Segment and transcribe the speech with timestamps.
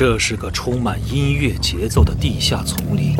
[0.00, 3.14] 这是个充满音乐节奏的地下丛林，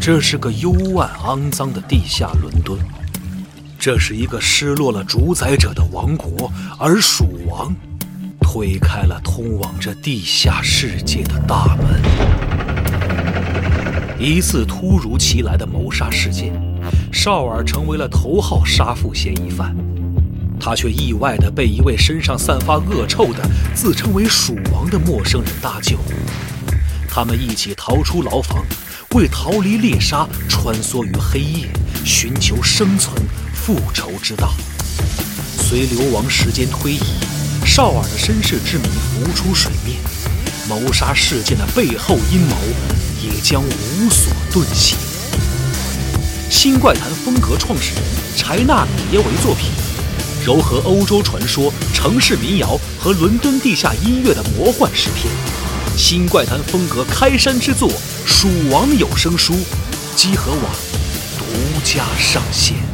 [0.00, 2.78] 这是个幽暗肮脏的地下伦敦，
[3.76, 7.74] 这是一个失落了主宰者的王国，而蜀王
[8.40, 12.00] 推开了通往这地下世界的大门。
[14.20, 16.52] 一次突如其来的谋杀事件，
[17.12, 19.74] 绍尔成为了头号杀父嫌疑犯。
[20.60, 25.96] 他却意外地被一位身上散发恶臭的、自称为鼠王的陌生人搭救。
[27.08, 28.64] 他们一起逃出牢房，
[29.14, 31.66] 为逃离猎杀，穿梭于黑夜，
[32.04, 33.16] 寻求生存、
[33.54, 34.52] 复仇之道。
[35.58, 37.00] 随流亡时间推移，
[37.64, 39.96] 绍尔的身世之谜浮出水面，
[40.68, 42.56] 谋杀事件的背后阴谋
[43.24, 44.98] 也将无所遁形。
[46.48, 48.02] 新怪谈风格创始人
[48.36, 49.89] 柴纳米耶为作品。
[50.44, 55.30] 糅合欧洲传说、城市民谣和伦敦地下音乐的魔幻诗篇，
[55.98, 57.90] 新怪谈风格开山之作
[58.24, 59.52] 《蜀王有声书》，
[60.16, 60.72] 积禾网
[61.38, 61.44] 独
[61.84, 62.89] 家上线。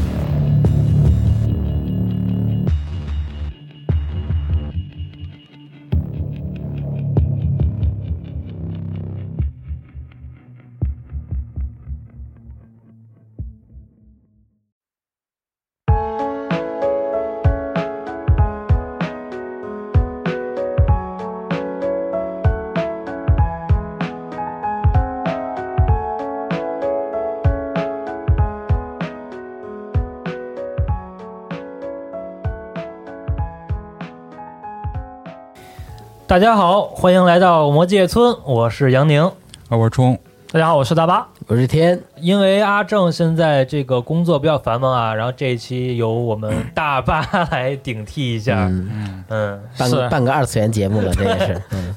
[36.36, 39.24] 大家好，欢迎来到魔界村，我是杨宁。
[39.24, 39.32] 啊，
[39.70, 40.18] 我是冲，
[40.52, 41.26] 大家好，我是大巴。
[41.46, 50.08] 我是天，因为阿正现在这个工作比较繁忙啊，然后这一期由我们大巴来顶替一下，嗯，嗯，办个是。
[50.10, 51.94] 办个二次元节目了，这也是， 嗯，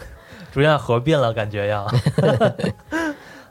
[0.53, 1.85] 逐渐合并了，感觉要。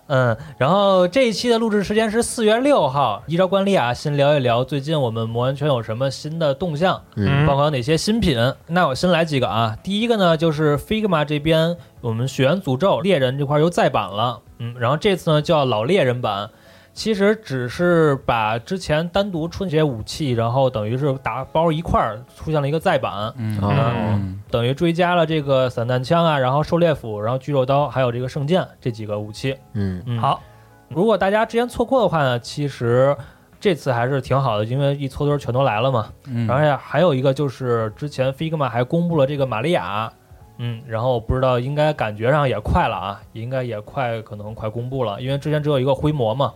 [0.09, 8.37] 嗯，然后这一期的录制时间是四月六号，依照惯例啊，先聊一聊最近我们魔玩圈有什么新的动向，嗯包括有哪些新品。
[8.67, 16.51] 那我先来几个啊，第一个呢就是 Figma 这边我们血缘诅咒猎人这块又再版了，嗯，然后这次呢叫老猎人版。
[16.99, 29.57] 其实只是把之前单独出那些武器，然后等于是打包一块儿出现了一个再版，嗯等于追加了这个散弹枪啊，然后狩猎斧，然后巨肉刀，还有这个圣剑这几个武器。
[29.75, 30.43] 嗯嗯，好，
[30.89, 33.17] 如果大家之前错过的话呢，其实
[33.61, 36.09] 这次还是挺好的，因为一撮堆全都来了嘛。
[36.27, 40.13] 嗯，而且还有一个就是之前 Figma 还公布了这个玛利亚，
[40.57, 46.53] 嗯，然后我不知道应该感觉上也快了啊，应该也快可能快公布了，因为之前只有一个灰魔嘛。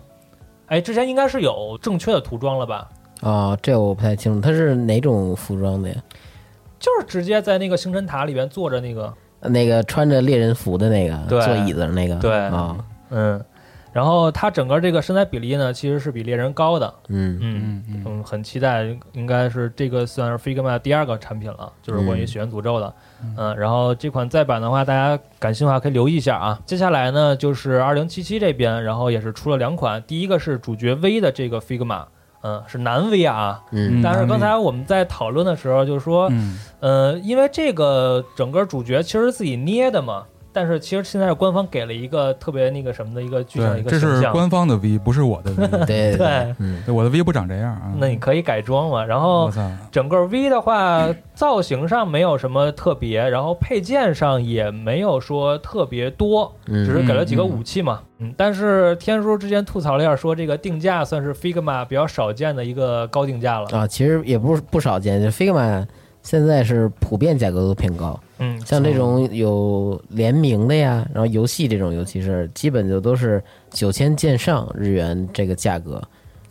[0.72, 2.88] 哎，之前应该是有正确的涂装了吧？
[3.20, 5.96] 哦，这我不太清楚，它是哪种服装的呀？
[6.80, 9.12] 就是直接在那个星辰塔里边坐着那个，
[9.42, 12.74] 那个穿着猎人服的那个，对坐椅子上那个，对啊，
[13.10, 13.38] 嗯，
[13.92, 17.38] 然后它整个这个身材比例呢，其实是比猎人高的，嗯。
[17.40, 18.02] 嗯嗯嗯。
[18.06, 22.94] 嗯，很期待，应该是这个算是 Figma 第二个产品了，就是关于嗯血缘诅咒的。
[23.36, 26.58] 嗯，然后这款再版的话，大家感兴趣的话可以留意一下啊。
[26.64, 32.04] 接下来呢，就是二零七七这边，然后也是出了两款，第一个是主角 V 的这个 Figma，
[32.42, 33.62] 嗯，是男 V 啊。
[33.72, 34.00] 嗯。
[34.02, 36.58] 但是刚才我们在讨论的时候，就是说，嗯。
[36.80, 44.22] 呃，因为这个整个主角其实自己捏的嘛，但是其实现在官方给了一个特别那个什么的一个具象的一个，这是。
[44.32, 46.54] 官方的 V，不是我的 V， 对对
[46.94, 47.92] 我的 V 不长这样啊。
[47.98, 58.00] 那你可以改装嘛，然后我操，整个 V 的话，造型上没有什么特别，然后配件上也没有说特别多，嗯，只是给了几个武器嘛。
[58.18, 63.68] 嗯，但是天叔之前吐槽了一下，说这个定价算是 Figma 比较少见的一个高定价了。
[63.76, 65.84] 啊，其实也不是不少见，就 Figma
[66.22, 76.02] 现在是普遍价格都偏高，嗯，像这种有联名的呀，然后游戏这种，尤其是基本就都是九千见上日元这个价格，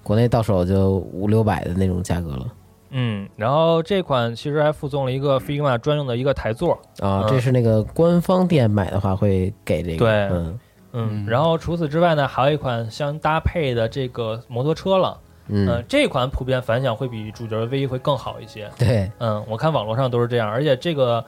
[0.01, 2.47] 国内到手就五六百的那种价格了。
[2.91, 6.73] 嗯，然后这款其实还附送了一个 Figma 专用的一个台座。
[6.99, 10.59] 啊，嗯这是那个官方店买的话会给这个，对嗯
[10.93, 15.19] 嗯嗯，然后除此之外呢，还有一款相搭配的这个摩托车了。
[15.47, 18.69] 嗯，嗯，这款普遍反响会比主角 V 会更好一些。
[18.77, 21.23] 对，嗯，我看网络上都是这样，而且这个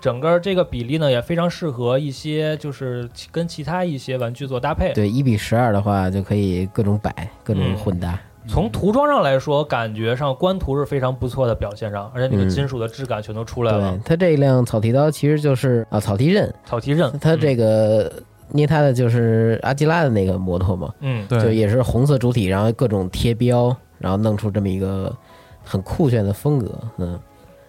[0.00, 4.92] 整个这个比例呢，也非常适合一些就是跟其他一些玩具做搭配。
[4.92, 8.18] 对，一比十二的话就可以各种摆，各种嗯混搭。
[8.46, 18.10] 从涂装上来说，感觉上官图是非常不错的表现上，而且那个嗯金属的质感全都出来对了。，它这一辆草剃刀其实就是啊草剃刃，草剃刃，它这个
[18.52, 25.14] 捏它的就是阿基拉的那个摩托嘛，嗯，对，就也是红色主体，然后各种贴标，然后弄出这么一个
[25.62, 26.70] 很酷炫的风格。
[26.96, 27.20] 嗯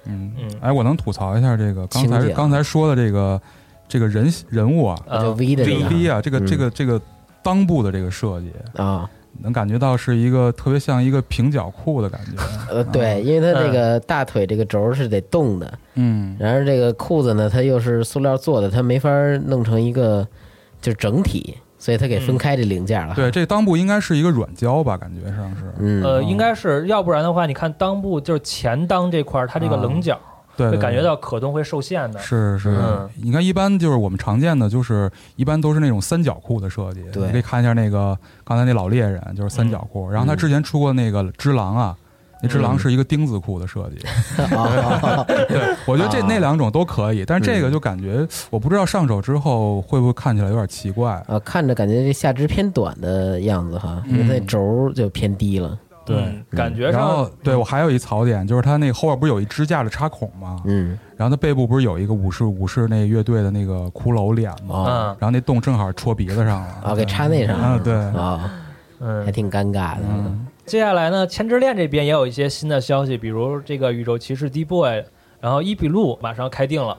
[0.09, 0.33] 嗯。
[0.37, 0.49] 嗯。
[0.61, 3.41] 哎，我能吐槽一下这个刚才刚才说的这个
[3.87, 5.87] 这个人人物啊呃就 V 的这个。
[5.89, 6.99] V 啊，这个嗯这个这个
[7.43, 9.09] 裆部的这个设计，啊，
[9.41, 12.31] 能感觉到是一个特别像一个平角裤的感觉。
[12.69, 19.09] 呃，对，因为它这个大腿这个轴是得动的，嗯，然而这个裤子呢，它又是塑料做的，它没法
[19.45, 20.27] 弄成一个
[20.81, 23.15] 就是整体，所以它给分开这零件了。
[23.15, 25.73] 对，，这裆部应该是一个软胶吧，感觉上是。
[25.79, 30.19] 嗯，呃，应该是要不然的话，你看裆部就是前裆这块儿，它这个啊棱角
[30.57, 32.19] 对，对会感觉到可动会受限的。
[32.19, 37.01] 是是，嗯你看，一般就是我们常见的，就是一般都是那种三角裤的设计。
[37.13, 40.11] 对你可以看一下那个刚才那老猎人，就是三角裤。
[40.11, 41.95] 然后他之前出过那个只狼啊，
[42.41, 44.43] 那只狼是一个丁字裤的设计。
[44.55, 51.13] 啊， 对，我觉得这啊那两种都可以，但是这个就感觉我不知道上手之后会不会看起来有点奇怪。
[51.27, 55.77] 啊，看着感觉这下肢偏短的样子哈，因为那轴就偏低了。
[56.05, 60.59] 对嗯感觉然后上，对我还有一槽点，就是它那后边不是有一支架的插孔吗？
[60.65, 64.73] 嗯，然后它背部不是有一个武士武士那乐队的那个骷髅脸吗？
[64.73, 66.67] 哦，嗯然后那洞正好戳鼻子上了。
[66.83, 68.51] 啊，给插那上了，啊对啊，
[68.99, 70.01] 还嗯，挺尴尬的。
[70.09, 75.03] 嗯接下来呢，千之恋这边也有一些新的消息，比如这个宇宙骑士 D Boy，
[75.41, 76.95] 然后伊比路马上开定了，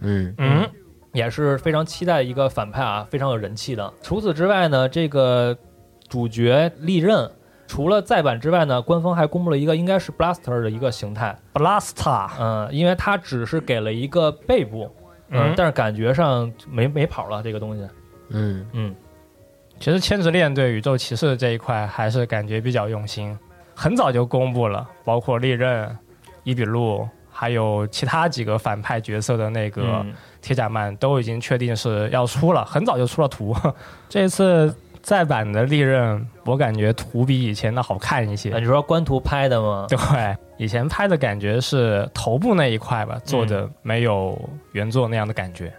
[0.00, 0.34] 嗯。
[0.38, 0.66] 嗯，
[1.12, 3.92] 也是非常期待一个反派啊，非常有人气的。
[4.00, 5.54] 除此之外呢，这个
[6.08, 7.30] 主角利刃。
[7.68, 14.88] 除了再版之外呢，官方还公布了一个应该是 Blaster 的一个形态，Blaster，嗯，因为它只是给了一个背部，
[15.30, 17.86] 嗯嗯，但是感觉上没没跑了这个东西，
[18.30, 18.64] 嗯。
[18.72, 18.94] 嗯
[19.78, 23.38] 其实千之恋对宇宙骑士这一块还是感觉比较用心，
[23.74, 25.96] 很早就公布了，包括利刃、
[26.44, 33.54] 伊比路，还有其他几个反派角色的那个嗯铁甲曼都已经确定是要出了，很早就出了图。
[34.08, 38.50] 这次再版的利刃，我感觉图比以前的好看一些。
[38.52, 39.86] 啊你说官图拍的吗？
[39.88, 39.98] 对，
[40.56, 44.36] 以前拍的感觉是头部那一块吧，做的没有
[44.72, 45.72] 原作那样的感觉。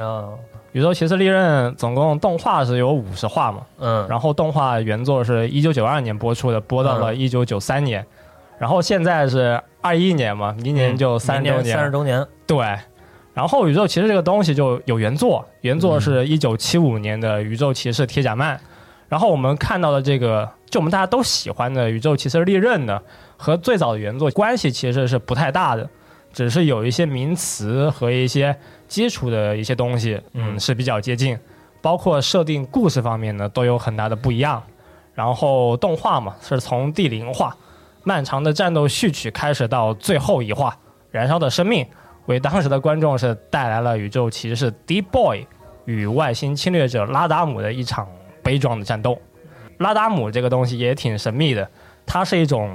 [0.00, 0.28] 啊，
[0.72, 7.16] 宇宙骑士利刃总共动画是有五十话嘛，嗯，然后动画原作是一九九二年播出的，播到了嗯。
[7.18, 8.04] 一九九三年，
[8.58, 11.76] 然后现在是二一年嘛，明年就三十周年。
[11.76, 12.58] 三十周年，对，
[13.32, 18.60] 然后宇宙骑士这个东西就有原作，原作是一九七五年的宇宙骑士铁甲曼，
[19.08, 23.00] 然后我们看到的这个，就我们大家都喜欢的宇宙骑士利刃呢，
[23.36, 25.88] 和最早的原作关系其实是不太大的，
[26.32, 31.38] 只是有一些名词和一些基础的一些东西，嗯，嗯是比较接近，
[31.80, 34.62] 包括设定故事方面呢都有很大的不一样。
[35.14, 37.56] 然后动画嘛，是从第零话
[38.04, 40.76] 漫长的战斗序曲开始到最后一话
[41.10, 41.86] 燃烧的生命，
[42.26, 45.46] 为当时的观众是带来了宇宙骑士 D Boy
[45.86, 48.06] 与外星侵略者拉达姆的一场
[48.42, 49.18] 悲壮的战斗。
[49.78, 51.68] 拉达姆这个东西也挺神秘的，
[52.04, 52.70] 它是一种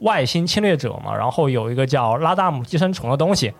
[0.00, 3.52] 外星侵略者嘛，然后有一个叫拉达姆寄生虫的东西，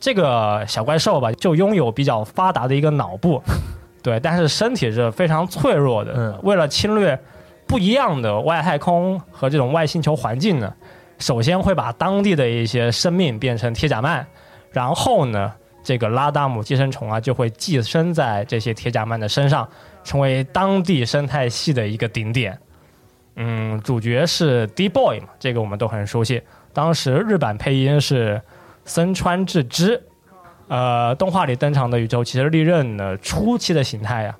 [0.00, 3.40] 这个小怪兽吧，就拥有比较发达的一个脑部，
[4.02, 6.14] 对，但是身体是非常脆弱的。
[6.16, 7.16] 嗯为了侵略
[7.66, 10.72] 不一样的外太空和这种外星球环境呢，
[11.18, 14.24] 首先会把当地的一些生命变成铁甲曼，
[14.72, 15.52] 然后呢，
[15.84, 19.68] 这个拉达姆寄生虫啊就会寄生在这些铁甲曼的身上，
[20.02, 22.58] 成为当地生态系的一个顶点。
[23.36, 26.42] 嗯，主角是 D Boy 嘛，这个我们都很熟悉。
[26.72, 28.40] 当时日版配音是
[28.84, 30.02] 森川智之，
[30.68, 34.36] 呃，动画里登场的宇宙骑士利刃呢，初期的形态呀、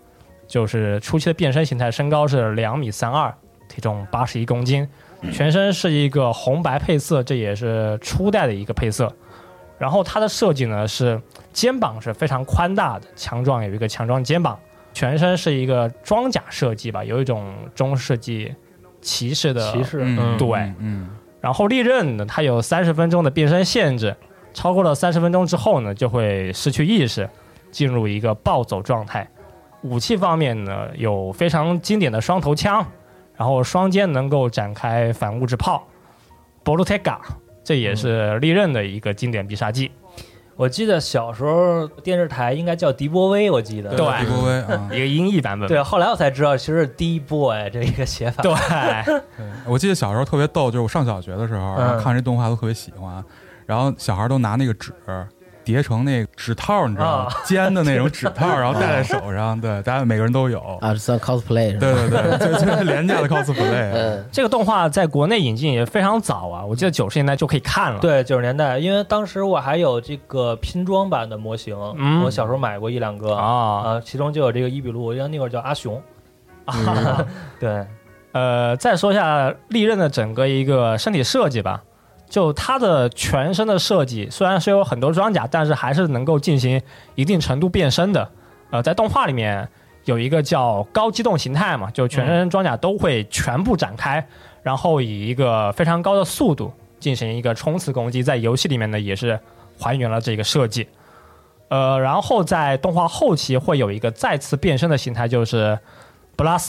[0.47, 3.33] 就是初期的变身形态，身高是两米三二，
[3.69, 4.89] 体重八十一公斤，
[5.33, 9.13] 全身是一个红白配色，这也是初代的一个配色。
[9.79, 11.21] 然后它的设计呢是
[11.53, 14.59] 肩膀是非常宽大的，强壮有一个强壮肩膀，
[14.93, 18.55] 全身是一个装甲设计吧，有一种中世纪
[19.01, 21.09] 骑士的骑士，嗯，对嗯，
[21.41, 24.15] 然后利刃呢，它有三十分钟的变身限制，
[24.53, 27.29] 超过了三十分钟之后呢，就会失去意识，
[27.71, 29.29] 进入一个暴走状态。
[29.83, 32.85] 武器方面呢，有非常经典的双头枪，
[33.37, 35.87] 然后双肩能够展开反物质炮
[36.63, 37.19] b o l u t e g a
[37.65, 39.91] 这也是利刃的一个经典必杀技。
[40.57, 43.89] 我记得小时候电视台应该叫迪波威，我记得。
[43.97, 45.67] 对迪波威啊， 一个音译版本。
[45.67, 48.43] 对，后来我才知道，其实是 D boy 这一个写法。
[48.43, 48.53] 对，
[49.07, 49.21] 对，
[49.67, 53.25] 我记得小时候特别逗，就是我上小学的时候，然后看这动画都特别喜欢，
[53.71, 54.93] 然后小孩都拿那个纸
[55.63, 57.31] 叠成那个纸套，你知道吗啊？
[57.45, 60.59] 尖的那种纸套， 然后戴在手上，对，大家每个人都有。
[60.81, 61.79] 啊，算 cosplay 是？
[61.79, 63.93] 对对对，就就是廉价的 cosplay。
[63.93, 68.01] 嗯这个动画在国内引进也非常早啊，我记得九十年代就可以看了。
[68.01, 76.03] 对，九十年代，因为当时我还有这个拼装版的模型，嗯我小时候买过一两个啊，呃，其中就有这个伊比路，因为那会儿叫阿雄。
[76.67, 77.27] 嗯
[77.61, 77.87] 对，
[78.33, 81.81] 呃，再说一下利刃的整个一个身体设计吧。
[82.31, 86.81] 就它的全身的设计虽然是有很多装甲，但是还是能够进行
[87.17, 88.31] 一定程度变身的。
[88.71, 89.69] 呃，在动画里面
[90.05, 94.25] 有一个叫高机动形态嘛，就全身装甲都会全部展开，
[94.63, 98.23] 然后以一个非常高的速度进行一个冲刺攻击。
[98.23, 99.39] 在游戏里面呢，也是
[99.77, 100.87] 还原了这个设计。
[101.69, 105.79] 呃，然后在动画后期会有一个再次变身的形态，就是
[106.37, 106.69] blast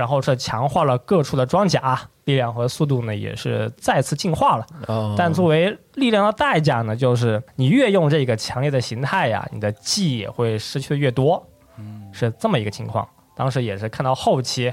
[0.00, 4.66] 然后是强化了各处的装甲力量和速度呢，也是再次进化了。
[4.88, 11.46] 哦，但作为力量的代价呢，就是你越用这个强烈的形态呀，你的记忆也会失去的越多。
[11.76, 13.06] 嗯，是这么一个情况。
[13.36, 14.72] 当时也是看到后期，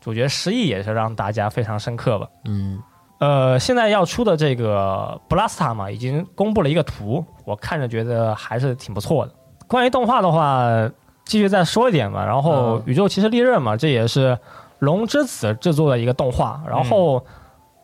[0.00, 2.28] 主角失忆也是让大家非常深刻吧。
[2.44, 2.80] 嗯
[3.18, 9.34] 呃，现在要出的这个 Blasta 嘛，已经公布了一个图，我看着觉得还是挺不错的。
[9.66, 10.88] 关于动画的话，
[11.24, 12.24] 继续再说一点吧。
[12.24, 14.38] 然后嗯宇宙骑士利刃嘛，这也是
[14.78, 16.62] 龙之子制作的一个动画。
[16.68, 17.24] 然后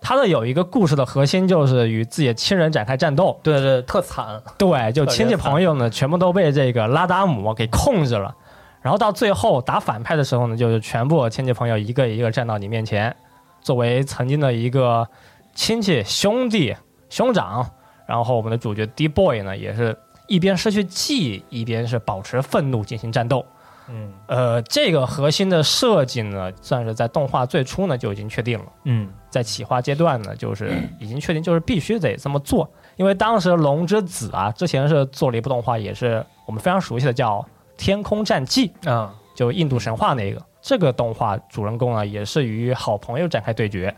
[0.01, 3.39] 它的有一个故事的核心就是与自己的亲人展开战斗。
[3.43, 4.43] 对对，特惨。
[4.59, 8.35] 对，就亲戚朋友呢，全部都被这个拉达姆给控制了。
[8.83, 13.17] 然后到最后打反派的时候呢，就是全部亲戚朋友一个一个站到你面前，
[13.63, 15.09] 作为曾经的一个
[15.55, 16.77] 亲戚兄弟
[17.09, 17.67] 兄长，
[18.07, 19.97] 然后我们的主角 D Boy 呢，也是
[20.29, 23.47] 一边失去记忆，一边是保持愤怒进行战斗。
[23.88, 28.67] 嗯呃，这个核心的设计呢，算是在动画最初呢就已经确定了。
[28.85, 37.41] 嗯在企划阶段呢，就是 已经确定就是必须得这么做，因为当时《龙之子》啊，之前是做了一部动画，也是我们非常熟悉的叫
[37.76, 40.43] 《天空战记》，啊，就印度神话那个。
[40.62, 43.95] 这个动画主人公啊，也是与好朋友展开对决，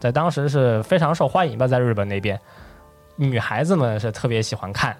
[0.00, 2.40] 在当时是非常受欢迎吧，在日本那边，
[3.16, 4.96] 女孩子们是特别喜欢看，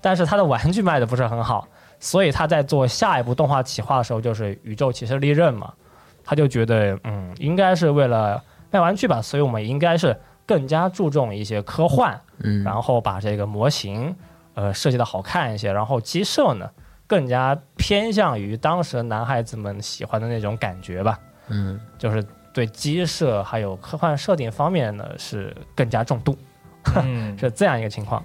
[0.00, 1.66] 但是它的玩具卖的不是很好，
[2.02, 5.72] 所以他在做下一部动画企划的时候，就是《宇宙骑士利刃》嘛，
[6.24, 8.42] 他就觉得嗯，应该是为了
[8.72, 14.14] 卖玩具吧，所以我们应该是更加注重一些科幻，嗯，然后把这个模型
[14.54, 16.68] 呃设计的好看一些，然后机设呢
[17.06, 21.16] 更加偏向于当时男孩子们喜欢的那种感觉吧，
[21.50, 21.80] 嗯。
[21.98, 22.20] 就是
[22.52, 26.36] 对机设还有科幻设定方面呢是更加重度，
[26.96, 27.34] 嗯。
[27.38, 28.20] 是这样一个情况。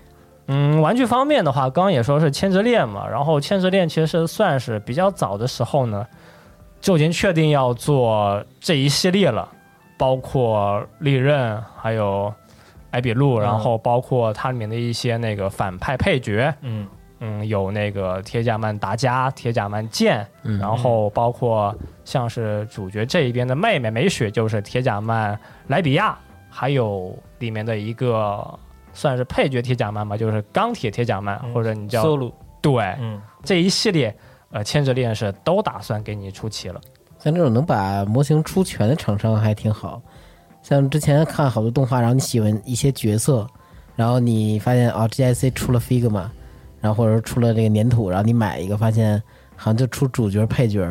[0.48, 6.06] 嗯，玩具方面的话，刚刚也说是千之链嘛，然后千之链其实算是比较早的时候呢，
[6.82, 9.48] 就已经确定要做这一系列了，
[9.98, 12.34] 包括利刃，还有
[12.92, 16.88] 艾比路，嗯然后包括它里面的一些那个反派配角，嗯。
[17.20, 21.75] 嗯，有那个铁甲曼达加、铁甲曼剑，嗯，然后包括
[22.06, 25.36] 像是主角这一边的妹妹美雪，就是铁甲曼
[25.66, 26.16] 莱比亚，
[26.48, 28.48] 还有里面的一个
[28.98, 34.13] 算是配角铁甲曼吧，就是钢铁铁甲曼，嗯或者你叫，solo，对嗯这一系列，
[34.50, 36.82] 呃，牵制链是都打算给你出齐了。
[37.20, 40.01] 像这种能把模型出全的厂商还挺好。
[40.63, 43.48] 像之前看好多动画，然后你喜欢一些角色，
[43.96, 46.27] 然后你发现哦，GIC 出了 Figma，
[46.82, 49.22] 然后或者说出了这个粘土，然后你买一个，发现
[49.56, 50.82] 好像就出主角配角，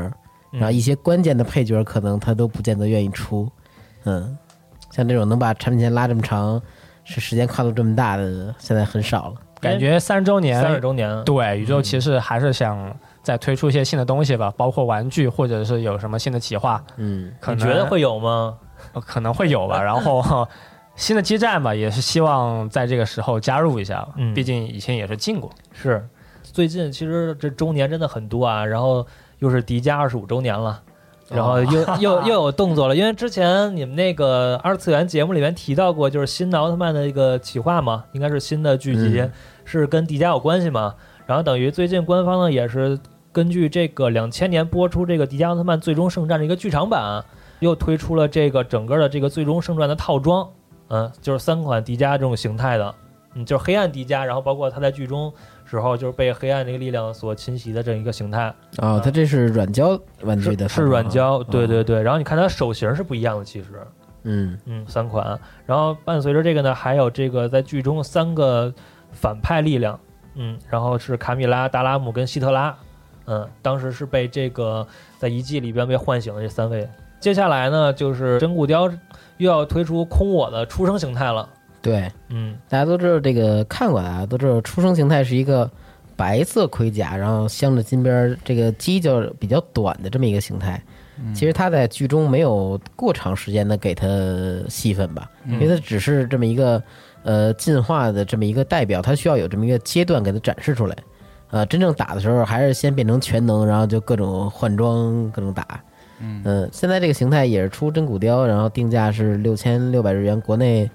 [0.52, 3.50] 然后一些关键的配角可能他都不见得愿意出。
[4.04, 4.38] 嗯，
[4.90, 6.62] 像这种能把产品线拉这么长，
[7.06, 9.34] 是时间跨度这么大的，现在很少了。
[9.60, 18.58] 感觉三十周年，三十周年，对宇宙骑士还是想再推出一些新的东西吧，包括玩具或者是有什么新的企划，嗯，可能你觉得会有吗？
[18.92, 19.80] 呃可能会有吧。
[19.82, 20.46] 然后
[20.94, 25.50] 新的基站吧，也是希望在这个时候加入一下吧，嗯毕竟以前也是进过。
[25.72, 26.06] 是，
[26.42, 29.06] 最近其实这周年真的很多啊，然后
[29.38, 30.82] 又是迪迦二十五周年了。
[31.28, 39.32] 然后又、又 又有动作了，因为之前你们那个二次元节目里面提到过，就是新的奥特曼的一个企划嘛，应该是新的剧集，嗯。
[39.68, 40.94] 是跟迪迦有关系嘛。
[41.26, 42.96] 然后等于最近官方呢也是
[43.32, 47.24] 根据这个两千年播出这个迪迦奥特曼最终圣战的一个剧场版，
[47.58, 50.48] 又推出了这个整个的这个最终圣战的套装，
[50.86, 52.94] 嗯，就是三款迪迦这种形态的，
[53.34, 55.32] 嗯，就是黑暗迪迦，然后包括他在剧中
[55.66, 62.00] 时候就是被黑暗这个力量所侵袭的这样一个形态，哦，它这是软胶玩具的，是是软胶，哦对对，对。
[62.00, 63.86] 然后你看它手型是不一样的，其实，
[64.22, 65.38] 嗯嗯，三款。
[65.66, 68.72] 然后伴随着这个呢，还有这个在剧中三个
[69.10, 69.98] 反派力量，
[70.36, 72.76] 嗯，然后是卡米拉、达拉姆跟希特拉，
[73.26, 74.86] 嗯，当时是被这个
[75.18, 76.88] 在遗迹里边被唤醒的这三位。
[77.18, 78.88] 接下来呢，就是真骨雕
[79.38, 81.48] 又要推出空我的出生形态了，
[81.86, 85.70] 对，嗯大家都知道这个看过的啊，都知道出生形态是一个
[86.16, 90.82] 白色盔甲，然后镶着金边儿，这个犄角比较短的这么一个形态。
[91.32, 94.06] 其实它在剧中没有过长时间的给它
[94.68, 96.82] 戏份吧，因为它只是这么一个
[97.22, 100.94] 呃进化的这么一个代表，它需要有这么一个阶段给它展示出来。
[101.50, 105.80] 呃，真正打的时候还是先变成全能，然后就各种换装，各种打。
[106.18, 110.90] 嗯、现在这个形态也是出真骨雕，然后定价是六千六百日元，国内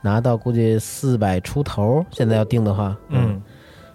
[0.00, 3.42] 拿到估计四百出头，现在要定的话，嗯，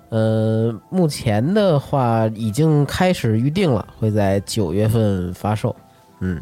[0.10, 5.76] 呃，目前的话已经开始预定了，会在九月份发售。
[6.20, 6.42] 嗯，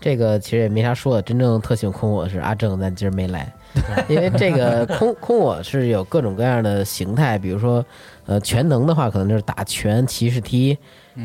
[0.00, 3.52] 这个其实也没啥说的，真正特喜欢空我是阿正，但今儿没来，
[4.08, 7.84] 因为这个空空我是有各种各样的形态，比如说，
[8.26, 10.76] 呃，全能的话可能就是打拳、骑士踢，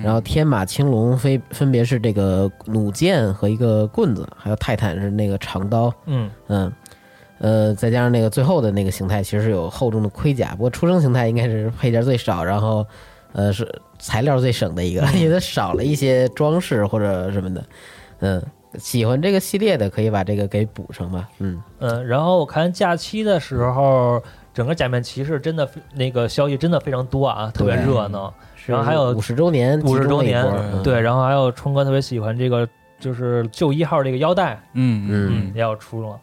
[0.03, 6.29] 然后天马青龙分分别是这个弩箭和一个棍子，还有泰坦是那个长刀，嗯。
[6.47, 6.71] 嗯，
[7.43, 10.51] 呃，再加上那个最后的那个形态，其实是有厚重的盔甲。
[10.51, 12.87] 不过出生形态应该是配件最少，然后
[13.33, 13.67] 呃是
[13.99, 17.61] 材料最省的一个，因为它少了一些装饰或者什么的。
[18.21, 18.41] 嗯，
[18.79, 21.27] 喜欢这个系列的可以把这个给补上吧。
[21.39, 24.23] 嗯，嗯，然后我看假期的时候，
[24.53, 28.33] 整个假面骑士真的那个消息真的非常多啊，特别热闹。
[28.65, 30.41] 然后还有五十周年，五十周年
[30.81, 32.65] 对，然后还有冲哥特别喜欢这个，
[33.01, 36.17] 就是旧一号这个腰带，嗯嗯嗯，也要出了。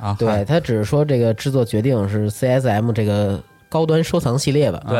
[0.00, 4.82] 啊，对他只是说这个制作决定是 CSM 这个高端收藏系列吧。
[4.88, 4.98] 对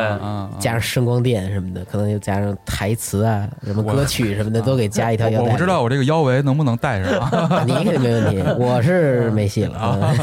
[0.58, 5.46] 加上声光电什么的，可能又加上台词啊、什么歌曲什么的，都给加一条 腰带。
[5.46, 7.64] 我不知道我这个腰围能不能带上啊？
[7.66, 9.78] 你肯定没问题， 我是没戏了。
[9.78, 10.14] 啊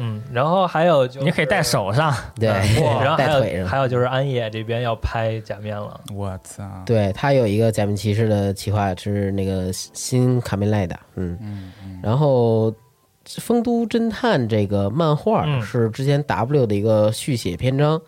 [0.00, 3.60] 嗯，然后还有就你可以戴手上，对，然后还带腿上。
[3.62, 6.62] 有还有就是安野这边要拍假面了，我操！
[6.86, 12.70] 对他有一个假面骑士的企划是那个新卡梅莱的，嗯，嗯嗯然后
[13.36, 18.00] 《丰都侦探》这个漫画嗯是之前 W 的一个续写篇章，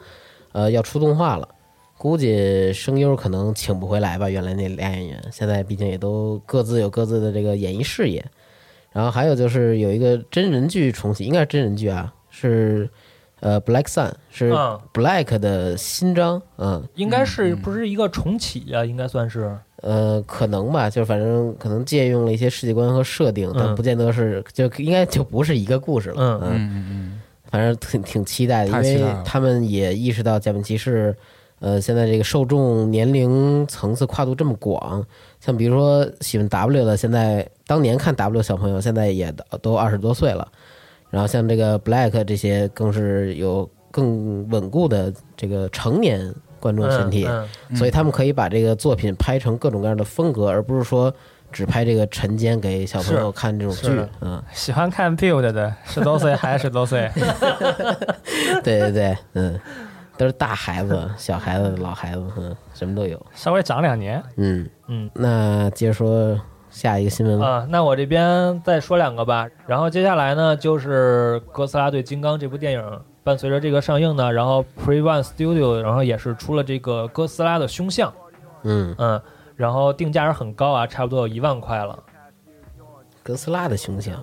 [0.53, 1.49] 呃，要出动画了。
[1.99, 8.25] 估计声优可能请不回来吧，原来那俩演员现在毕竟也都各自有各自的这个演艺事业。
[8.91, 12.89] 然后还有就是有一个真人剧重启，应该是真人剧啊，是
[13.41, 18.85] 呃 Black Sun 是嗯 Black 的新章，嗯应该是不是一个重启啊？
[18.85, 23.75] 应该算是，呃，可能吧，就反正可能借用了一些世界观和设定，但嗯。
[23.75, 26.17] 不见得是，就应该就不是一个故事了。
[26.19, 26.41] 嗯。
[26.43, 27.21] 嗯嗯嗯，
[27.51, 31.17] 反正挺挺期待的，因为他们也意识到假面骑士，
[31.61, 35.05] 呃，现在这个受众年龄层次跨度这么广，
[35.41, 40.47] 像比如说喜欢 W 的，现在当年看 W 小朋友，现在也都都二十多岁了，
[41.11, 51.13] 然后像这个 Black 这些，更是有更稳固的这个成年观众群体，嗯嗯所以他们可以把这个作品拍成各种各样的风格，而不是说
[51.51, 54.07] 只拍这个晨间给小朋友看这种剧。
[54.21, 57.11] 嗯，喜欢看 build 的，十多岁 还是十多岁，
[58.63, 59.59] 对对对，嗯，
[60.17, 63.21] 都是大孩子、小孩子、老孩子，嗯，什么都有。
[63.35, 64.23] 稍微长两年。
[64.37, 66.39] 嗯嗯，那接着说
[66.71, 67.47] 下一个新闻吧。
[67.47, 69.49] 啊，那我这边再说两个吧。
[69.67, 78.13] 然后接下来呢，就是《哥斯拉对金刚》这部电影，伴随着这个上映呢，然后 Pre One Studio 然后也是出了这个哥斯拉的胸像，
[78.65, 79.23] 嗯，嗯，
[79.55, 81.97] 然后定价是很高啊，差不多有一万块了。
[83.23, 84.21] 哥斯拉的胸像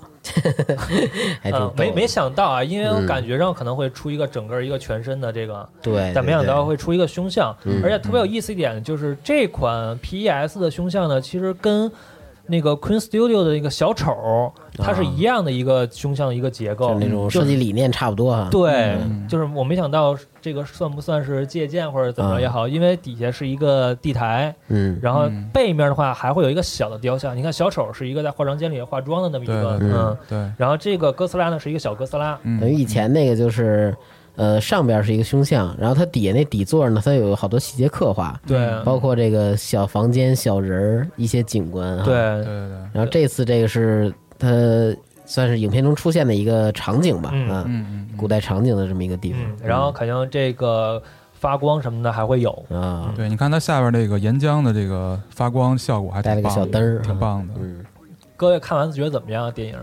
[1.42, 3.06] 还挺嗯，没没想到啊，因为我嗯。
[3.06, 7.82] 感觉上可能会出一个整个一个全身的这个，对，但没想到会出一个胸像，嗯。
[7.82, 11.90] 而且特别有意思一点就是这款 PES 的胸像呢，其实跟
[12.48, 18.48] 那个 Queen Studio 的那个小丑，它是一样的一个胸像的一个结构，啊就那种设计理念差不多啊。
[18.52, 19.28] 对，嗯。
[19.28, 25.50] 就是我没想到这个算不算是借鉴或者怎么着也好，因为底下是一个地台，嗯，然后嗯。
[25.54, 27.36] 背面的话还会有一个小的雕像。
[27.36, 32.60] 你看小丑是一个在化妆间里化妆的那么一个，嗯，对，然后这个哥斯拉呢是一个小哥斯拉，嗯。
[32.60, 33.96] 等于以前那个就是，
[34.38, 42.06] 呃，上边是一个胸像，然后它底下那底座呢，它有好多细节刻画，对包括这个小房间、小人儿一些景观哈。
[42.06, 44.48] 对对对对，然后这次这个是它
[45.26, 49.42] 算是影片中出现的一个场景吧，嗯啊，嗯嗯古代场景的这么一个地方。
[49.42, 51.02] 嗯，然后肯定这个
[51.34, 57.54] 发光什么的还会有，啊，对，你看它下边这个岩浆的这个发光效果还带了个挺棒的，小灯儿，挺棒的。
[57.60, 57.84] 嗯，
[58.36, 59.52] 各位看完觉得怎么样？
[59.52, 59.76] 电影？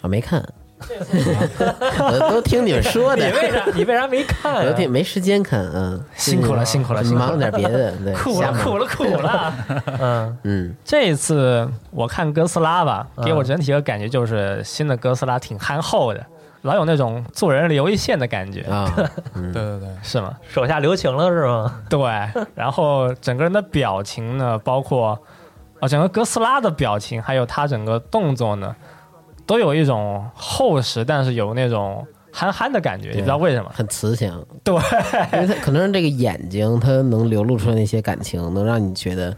[0.00, 0.40] 啊，没看，
[0.80, 3.26] 我 都听你们说的。
[3.26, 4.72] 你，为啥你为啥没看啊？
[4.72, 7.28] 听没时间看，嗯，辛苦了辛苦了辛苦了。
[7.28, 9.54] 忙点别的，对，苦了苦了苦了！
[10.00, 10.38] 嗯。
[10.44, 10.74] 嗯。
[10.84, 13.24] 这一次我看哥斯拉吧，嗯。
[13.24, 16.24] 给我整体的感觉就是新的哥斯拉挺憨厚的，
[16.62, 18.92] 老有那种做人留一线的感觉，啊，
[19.34, 19.52] 嗯。
[19.52, 20.34] 对对对，是吗？
[20.48, 21.80] 手下留情了是吗？
[21.90, 22.00] 对，
[22.54, 25.18] 然后整个人的表情呢，包括
[25.80, 28.74] 啊整个哥斯拉的表情，还有他整个动作呢，
[29.48, 33.70] 都有一种厚实，但是有那种憨憨的感觉，也不知道为什么。
[33.74, 34.74] 很慈祥，对，
[35.32, 39.34] 因为他可能是这个眼睛，它能流露出来那些感情，能让你觉得，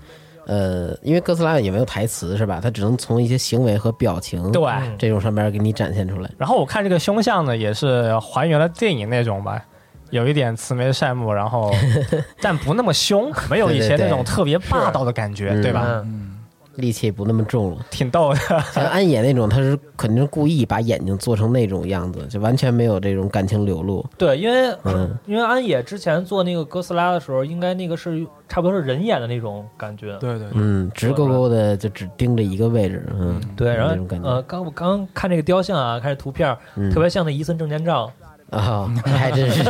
[0.47, 2.59] 呃，因为哥斯拉也没有台词是吧？
[2.61, 4.63] 他只能从一些行为和表情对。
[4.65, 6.29] 嗯这种上面给你展现出来。
[6.37, 9.65] 然后我看这个胸像呢，也是还原了电影那种吧，
[10.11, 11.73] 有一点慈眉善目，然后
[12.43, 15.87] 但不那么凶，没有以前那种特别霸道的感觉，对对对对吧？
[16.05, 16.40] 嗯
[16.77, 17.87] 嗯，戾气也不那么重了。
[17.91, 18.39] 挺逗的。
[18.73, 24.05] 像安野那种，他是肯定是故意把眼睛做成那种样子，就完全没有这种感情流露。
[24.17, 30.17] 对，因为嗯因为安野之前做那个哥斯拉的时候，应该那个是差不多是人眼的那种感觉。
[30.19, 38.11] 对对，嗯，直勾勾的就只盯着一个位置，嗯，对，然那种感觉后呃，刚我刚看这个雕像啊，看这图片，嗯特别像那伊森证件照，
[38.51, 39.63] 啊，还真是，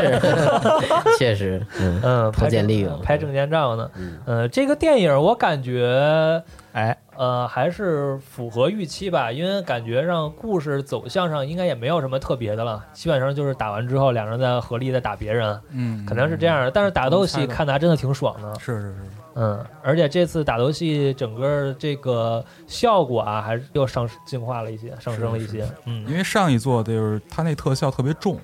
[1.18, 3.90] 确实，嗯嗯，投拍证简历用拍证件照呢。
[3.96, 16.70] 嗯呃，这个电影我感觉哎，呃还是符合预期吧，因为感觉上故事走向上应该也没有什么特别的了，基本上就是打完之后两个人在合力在打别人，嗯，可能是这样的。
[16.70, 18.96] 但是打斗戏看的还真的挺爽的，是是是，
[19.34, 25.68] 嗯，而且这次打斗戏整个这个效果啊，还是又上进化了一些，上升了一些。
[25.86, 28.38] 嗯，因为上一座就是它那特效特别重，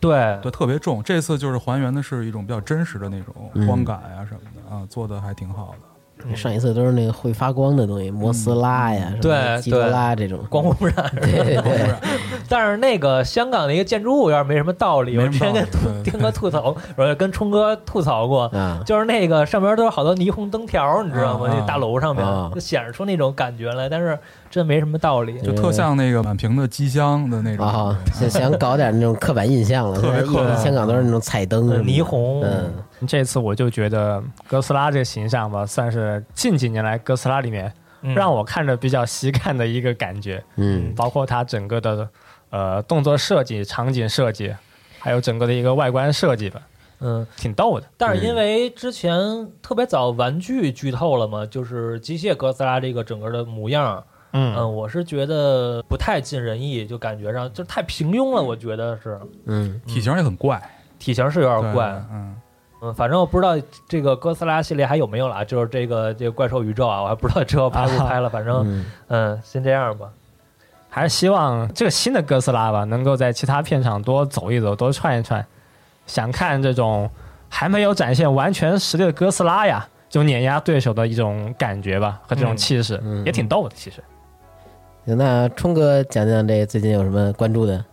[0.00, 1.00] 对对，特别重。
[1.02, 5.97] 这次就是还原的是一种比较真实的那种嗯光感呀、什么的啊，做的还挺好的。
[6.34, 10.94] 上一次都是那个会发光的东西，摩斯拉呀，什么对基多拉这种，光污染。
[11.20, 11.62] 对对。
[11.62, 11.94] 对，
[12.48, 21.48] 但是那个香港的一个建筑物有点没什么道理，我之前跟丁哥吐槽， 我跟冲哥吐槽过，啊，就是那个上面都有好多霓虹灯条，你知道吗？
[21.48, 22.50] 啊那大楼上面啊。
[22.54, 24.18] 就显示出那种感觉来，但是
[24.50, 25.40] 真没什么道理。
[25.40, 27.66] 就特像那个满屏的机箱的那种。
[27.66, 30.00] 啊，想想搞点那种刻板印象了，
[30.56, 32.42] 香港都是那种彩灯霓虹。
[32.42, 32.72] 嗯，
[33.06, 38.14] 这次我就觉得哥斯拉这个形象吧，算是近几年来哥斯拉里面嗯。
[38.14, 40.92] 让我看着比较喜看的一个感觉，嗯。
[40.96, 42.08] 包括它整个的
[42.50, 44.54] 呃动作设计、场景设计，
[44.98, 46.60] 还有整个的一个外观设计吧，
[47.00, 47.86] 嗯，挺逗的。
[47.96, 54.54] 但是因为之前特别早玩具剧透了嘛，就是机械哥斯拉这个整个的模样，嗯。
[54.56, 59.18] 嗯，我是觉得不太尽人意，就感觉上就太平庸了，我觉得是。
[59.46, 59.80] 嗯。
[59.86, 60.60] 体型也很怪，
[60.98, 62.36] 体型是有点怪，嗯，
[62.82, 63.54] 嗯，反正我不知道
[63.88, 68.84] 这个哥斯拉系列还有没有了啊，就是这个这个怪兽宇宙啊，我还不知道之后拍不 拍了，反正嗯。
[69.08, 70.10] 嗯，先这样吧。
[70.98, 75.46] 还是希望这个新的哥斯拉吧，能够在其他片场多走一走，多串一串。
[76.08, 77.08] 想看这种
[77.48, 83.74] 还没有展现完全实力的哥斯拉呀，就碾压对手的一种感觉吧，和这种气势、嗯也挺逗的。
[83.76, 84.02] 其实，
[85.06, 87.84] 行那冲哥讲讲这最近有什么关注的？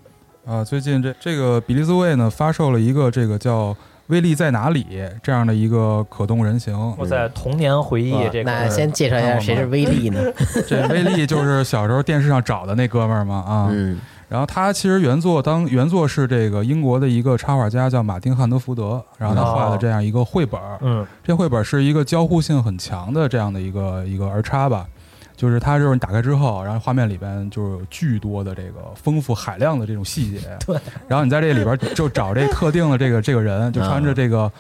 [0.48, 3.72] 啊，最近这这个比利斯卫呢发售了一个这个叫
[4.08, 4.84] 《威力在哪里》
[5.24, 6.76] 这样的一个可动人形。
[6.98, 10.22] 我在童年回忆这个，那先介绍一下谁是威力呢？
[10.68, 13.68] 这威力就是小时候电视上找的那哥们儿嘛啊。
[13.72, 20.80] 嗯然后他其实原作当原作是这个英国的一个插画家叫马丁汉德福德，然后他画的这样一个绘本儿。
[20.82, 24.88] 嗯这绘本是一个交互性很强的这样的一个一个儿插吧，
[25.36, 34.52] 就是它就是你打开之后，然后画面里边就是有巨多的这个丰富海量的这种细节， 对，然后你在这里边就找这特定的这个这个人，就穿着这个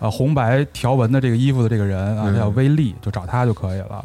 [0.00, 4.04] 呃红白条纹的这个衣服的这个人啊，叫威利，就找他就可以了。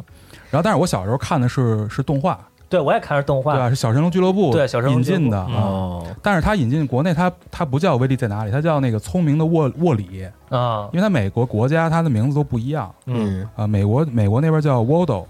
[0.50, 2.38] 然后，但是我小时候看的是是动画，
[2.68, 3.68] 对我也看着动画，对吧？
[3.68, 5.62] 是小神龙俱乐部对小神龙引俱乐部进的嗯啊。
[5.62, 12.92] 哦但是它引进国内，它它不叫威力在哪里，它叫那个聪明的沃沃里，啊，因为它美国国家它的名字都不一样。
[13.06, 15.24] 嗯嗯啊，美国美国那边叫 Waddle，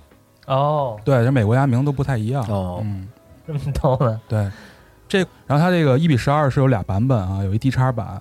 [0.50, 2.44] 哦，对，这美国家名字都不太一样。
[2.48, 2.80] 哦。
[2.82, 3.08] 嗯，
[3.46, 4.50] 这么逗呢，对，
[5.08, 8.20] 这然后它这个一比十二是有俩版本啊，有一 D 叉版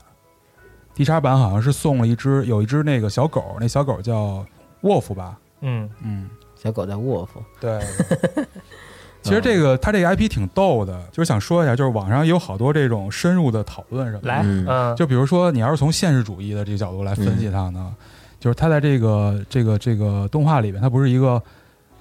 [0.93, 4.45] ，D 叉版好像是送了一只有一只那个小狗，那小狗叫
[4.81, 5.37] 沃夫吧？
[5.61, 5.89] 嗯。
[6.03, 7.81] 嗯，小狗叫沃夫，对。
[9.21, 14.27] 其实这个它这个 IP 挺逗的，就是想说一下，就是网上有好多这种深入的讨论什么的。
[14.27, 14.65] 来嗯。
[14.67, 17.93] 嗯，就比如说，你要是从现实主义的这个角度来分析它呢，
[18.39, 21.41] 就是它在这个这个这个动画里面，它不是一个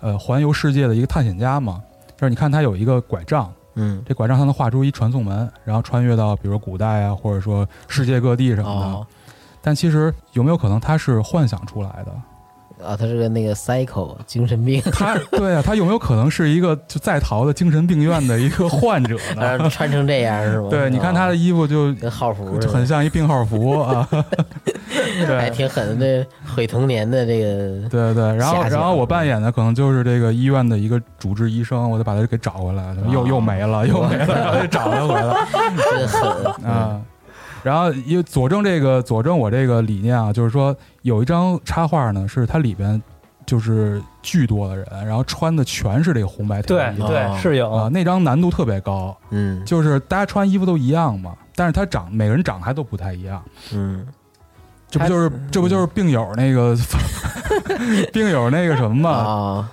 [0.00, 1.82] 呃环游世界的一个探险家嘛？
[2.16, 8.86] 就是你看他有一个拐杖，嗯这拐杖他能画出一传送门，然后穿越到比如说古代啊，或者说世界各地什么的。
[8.86, 9.06] 哦
[9.60, 12.86] 但其实有没有可能他是幻想出来的？
[12.86, 19.58] 啊，他是个那个 psycho 精神病，他对啊，他有没有可能是一个就在逃的精神病院的一个患者呢？
[19.68, 20.68] 穿成这样是吗？
[20.70, 24.08] 对，你看他的哦衣服就跟号服就，很像一病号服啊。
[25.26, 25.50] 还对。
[25.50, 35.46] 挺狠的，这毁童年的这个对对，然后然后我扮演的可能就是这个医院的一个主治医生，我得把他给找回来，又又没了，又没了，然后就找他回来
[35.76, 36.46] 真狠。
[36.70, 37.00] 啊。
[37.64, 43.02] 然后因为佐证这个佐证我这个理念啊，就是说有一张插画呢，是它里边
[43.44, 47.36] 就是巨多的人，然后穿的全是这个红白条衣对对哦。
[47.42, 49.62] 是有啊，那张难度特别高，嗯。
[49.64, 53.42] 就是大家穿衣服都一样嘛，但是他长每个人长得还都不太一样，
[53.74, 54.06] 嗯
[54.90, 56.76] 这不就是这不就是病友那个
[58.12, 59.10] 病友那个什么嘛？
[59.10, 59.70] 啊，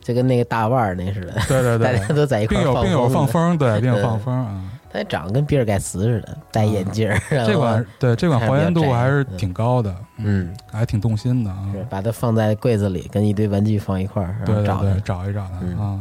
[0.00, 4.64] 就跟那个大腕儿那似的，对对对 大家，都在一块病友病友放风，对，病友放风啊。
[4.90, 7.20] 他长得跟比尔盖茨似的，戴眼镜儿。
[7.46, 11.68] 这款对这款还原度还是挺高的，嗯，还挺动心的啊。
[11.74, 16.00] 是把它放在柜子里，跟一堆玩具放一块儿，对对对，找一找它嗯啊。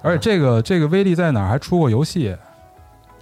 [0.00, 2.36] 而且这个这个威力在哪儿还出过游戏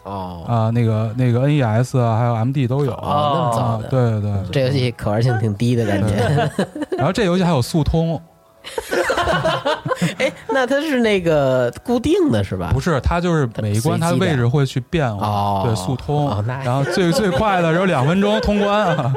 [0.04, 0.70] 哦，啊？
[0.70, 6.50] 那个那个 NES 啊，还有 MD 都有啊，那么早对对对，这游戏可玩性挺低的感觉。
[6.96, 8.20] 然后这游戏还有速通，
[10.18, 12.70] 哎，那它是那个固定的是吧？
[12.72, 19.12] 不是它就是每一关它的位置会去变化，哦对速通哦，然后最最快的只有两分钟通关啊，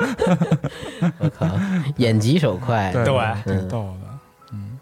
[1.19, 1.47] 我靠，
[1.97, 3.13] 眼疾手快， 对对
[3.45, 4.09] 挺逗的。
[4.53, 4.77] 嗯，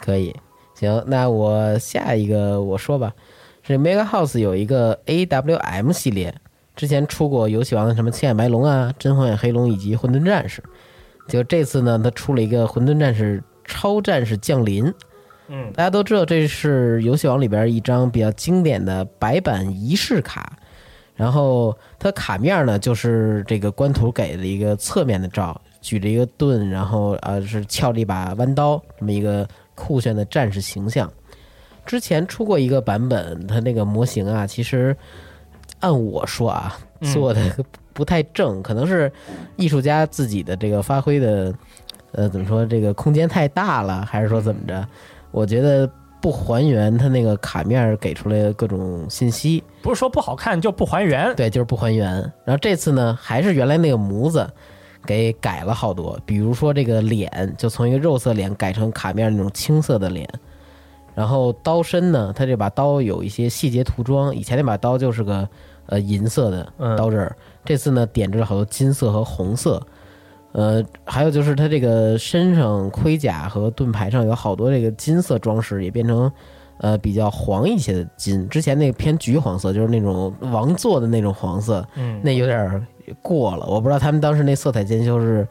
[0.00, 0.34] 可以。
[0.74, 3.12] 行，那我下一个我说吧，
[3.74, 6.34] 是 Mega House 有一个 AWM 系列，
[6.74, 10.62] 之前出过游戏王的什么青眼白龙啊、真荒野黑龙以及混沌战士，
[11.28, 14.90] 就这次呢，它出了一个混沌战士超战士降临。
[15.48, 20.56] 嗯，大家都知道这是游戏王里边一张比较经典的白板仪式卡，
[21.14, 31.10] 然后它卡面呢就是这个官图给的一个侧面的照，举着一个盾，然后呃是翘着一把弯刀，这么一个酷炫的战士形象。
[31.88, 34.94] 之前出过一个版本，它那个模型啊，其实
[35.80, 37.40] 按我说啊，嗯做的
[37.94, 39.10] 不太正，可能是
[39.56, 41.54] 艺术家自己的这个发挥的，
[42.12, 44.86] 呃，怎么说，这个空间太大了，还是说怎么着？
[45.30, 52.06] 我觉得不还原它那个卡面儿给出来的各种信息，不是说不好看就不还原，对，就是不还原。
[52.44, 54.46] 然后这次呢，还是原来那个模子
[55.06, 60.28] 给改了好多，比如说这个脸就从一个肉色脸改成卡面那种青色的脸，
[61.18, 65.48] 然后刀身呢，它这把刀有一些细节涂装，以前那把刀就是个
[65.86, 69.84] 呃银色的嗯刀刃儿，这次呢点缀了好多金色和红色。
[70.52, 76.30] 呃，还有就是它这个身上盔甲和盾牌上有好多这个金色装饰，也变成
[76.78, 78.48] 呃比较黄一些的金。
[78.48, 82.86] 之前那个偏橘黄色，就是那种王座的那种黄色，嗯，那有点儿
[83.20, 83.66] 过了。
[83.66, 85.44] 我不知道他们当时那色彩监修是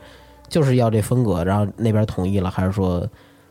[0.47, 3.06] 就是要这风格，然后那边同意了，还是说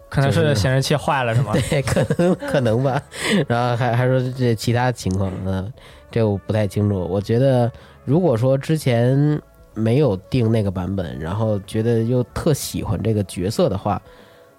[0.09, 1.53] 可能是是显示器坏了是吗？
[1.69, 3.03] 对，可能可能吧。
[3.49, 5.73] 然后还还说这其他情况，嗯，
[6.11, 7.07] 这我不太清楚。
[7.11, 7.71] 我觉得
[8.05, 9.41] 如果说之前
[9.75, 14.01] 没有定那个版本，然后觉得又特喜欢这个角色的话，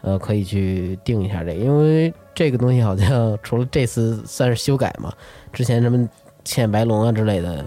[0.02, 5.14] 呃，可以去定一下这个，因为这个东西好像除了这次算是修改嘛，
[5.52, 5.98] 之前什么
[6.44, 7.66] 青眼白龙啊之类的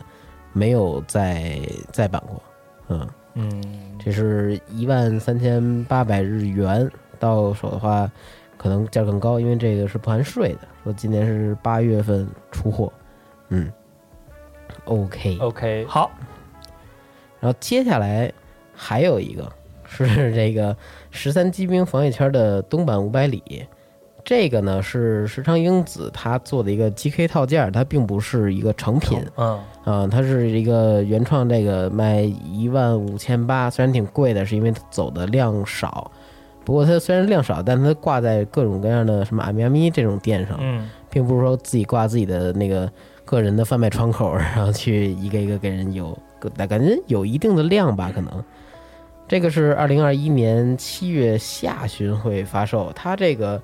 [0.52, 1.58] 没有再
[1.92, 2.42] 再版过，
[2.88, 3.08] 嗯。
[3.34, 3.62] 嗯，
[4.04, 8.10] 这是一万三千八百日元，到手的话
[8.56, 10.60] 可能价更高，因为这个是不含税的。
[10.82, 12.92] 说今年是八月份出货，
[13.50, 13.70] 嗯
[14.86, 15.38] ，OK。
[15.38, 16.10] OK，好，
[17.38, 18.32] 然后接下来
[18.74, 19.50] 还有一个
[19.84, 20.76] 是这个
[21.10, 23.66] 十三机兵防御圈的东版五百里，
[24.24, 29.18] 这个呢是石昌英子他做的一个 GK 套件，它并不是一个成品。
[29.36, 36.10] 嗯啊、它是一个原创，这个卖一万五千八，虽然挺贵的，是因为它走的量少。
[36.70, 42.88] 不过它虽然量少，但它挂在各种各样的什么阿咪阿咪这种店上，嗯并不是说自己挂自己的那个
[43.24, 46.16] 个人的贩卖窗口，然后去一个一个给人邮，
[46.56, 48.44] 感觉有一定的量吧，可能。
[49.26, 53.60] 这个是二零二一年七月下旬会发售，它这个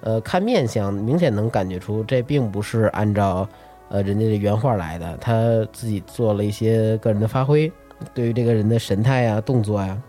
[0.00, 3.46] 呃看面相明显能感觉出这并不是按照
[3.90, 7.70] 呃人家的原画来的，他自己做了一些个人的发挥，
[8.14, 10.00] 对于这个人的神态啊、动作呀，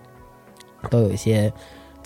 [0.89, 1.51] 都有一些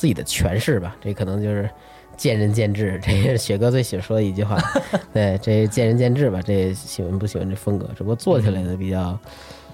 [0.02, 0.96] 自己的诠释吧。
[1.00, 1.70] 这可能就是
[2.18, 4.58] 见仁见智， 这是雪哥最喜欢说的一句话。
[5.14, 9.16] 对，这见仁见智吧，这喜欢不喜欢这风格，只不过做起来的比较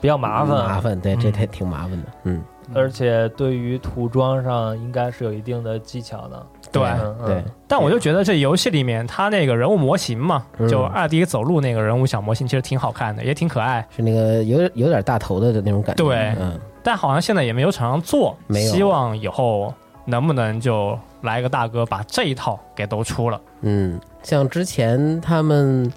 [0.02, 2.08] 比较麻烦，麻烦，对，这嗯太挺麻烦的。
[2.24, 6.46] 嗯，而且对于涂装上应该是有一定的技巧的。
[6.70, 6.84] 对
[7.26, 13.88] 对，但我就觉得这游戏里面它那个人物模型嘛，嗯就二 D 走路那个人物小模型，其实挺好看的，也挺可爱。
[13.96, 16.04] 是那个有有点大头的那种感觉。
[16.04, 19.74] 对嗯，但好像现在也没有厂商做，没有希望以后
[20.08, 23.40] 能不能就来个大哥把这一套给都出了。
[23.62, 25.92] 嗯，像之前他们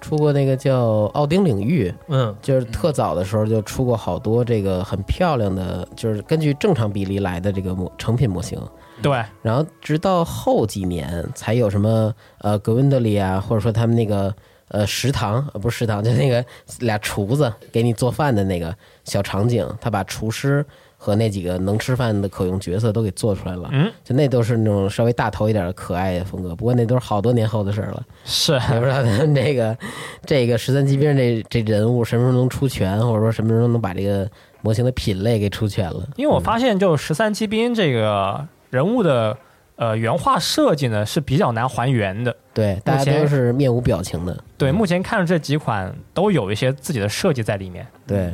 [0.00, 8.60] 出过那个叫《奥丁领域》，嗯就是特早的时候就出过好多这个很漂亮的，就是根据正常比例来的这个模成品模型。
[9.00, 14.32] 对，然后直到后几年才有什么呃格温德里啊，或者说他们那个
[14.68, 16.44] 呃食堂呃不是食堂，就那个
[16.80, 20.64] 俩厨子给你做饭的那个小场景，他把厨师
[21.04, 23.68] 和那几个能吃饭的可用角色都给做出来了。
[23.72, 28.00] 嗯，就那都是那种稍微大头一点的可爱的风格，不过那都是好多年后的事儿了。
[28.24, 29.76] 是也不知道咱们这个
[30.24, 36.08] 这个十三机兵这这人物什么时候能出全，或者说什么时候能把这个模型的品类给出全了。
[36.14, 39.36] 因为我发现就十三机兵这个人物的
[39.74, 42.36] 呃，原画设计呢是比较难还原的。
[42.54, 47.84] 对，大家都是面无表情的，对，目前看这几款都有一些自己的设计在里面。
[48.06, 48.32] 对，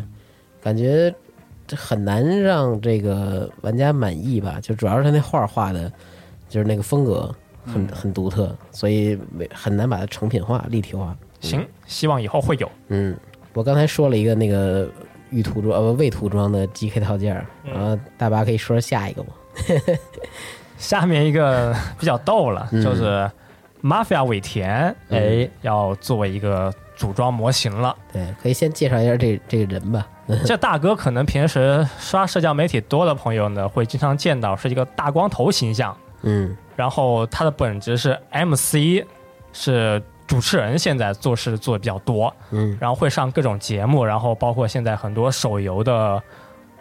[0.61, 1.15] 感觉这
[1.77, 4.59] 很难让这个玩家满意吧？
[4.63, 5.91] 就主要是他那画画的，
[6.49, 7.35] 就是那个风格
[7.67, 11.17] 很很独特，所以没很难把它成品化、立体化。
[11.41, 12.71] 行，希望以后会有。
[12.89, 13.17] 嗯，
[13.53, 14.89] 我刚才说了一个那个
[15.31, 19.29] 预涂装呃不未涂装的 GK 套件然后大巴可以说说下一个吗？
[20.79, 23.31] 下面一个比较逗了，嗯就是
[23.83, 27.97] Mafia 尾田，哎，要作为一个组装模型了。
[28.13, 30.07] 对，可以先介绍一下这这个人吧。
[30.45, 39.07] 这大哥可能平时刷社交媒体多的朋友呢，会经常见到是一个大光头形象，嗯然后他的本职是 MC，
[39.53, 46.23] 是主持人，现在做事做的比较多，嗯然后会上各种节目，然后包括现在很多手游的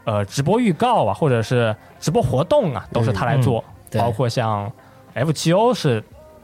[0.04, 4.70] 呃直播预告啊，或者是直播活动啊，都是他来做，对包括像
[5.16, 6.04] FGO 是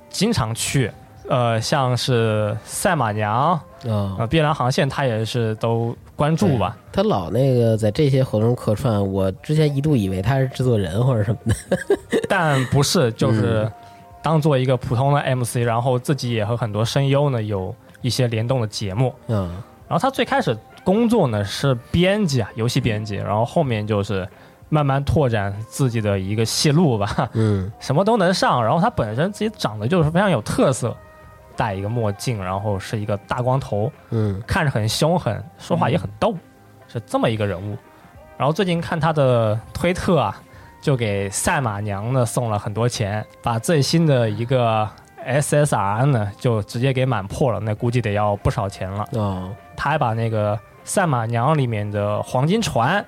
[0.09, 0.89] 经常去。
[1.29, 6.77] 呃，像是赛马娘、哦呃，碧蓝航线，他也是都关注吧。
[6.91, 11.77] 他老那个在这些活动客串，我之前一度以为他是制作人或者什么的。
[12.29, 13.71] 但不是，嗯就是
[14.21, 19.13] 当做一个普通的 MC，然后自己也和很多声优呢有一些联动的节目。
[19.27, 19.49] 嗯
[19.87, 24.27] 然后他最开始工作呢是编辑啊，游戏编辑，然后后面就是
[24.69, 28.63] 慢慢拓展自己的一个戏路吧，嗯什么都能上。
[28.63, 30.95] 然后他本身自己长得就是非常有特色，
[31.55, 36.35] 戴一个墨镜，然后是一个大光头，嗯看着很凶狠，说话也很逗，
[36.87, 37.77] 是这么一个人物。
[38.37, 40.35] 然后最近看他的推特啊，
[40.81, 44.89] 就给赛马娘呢送了很多钱，把最新的一个
[45.25, 49.07] SSR 呢就直接给满破了，那估计得要不少钱了。
[49.13, 53.03] 哦他还把那个赛马娘里面的黄金船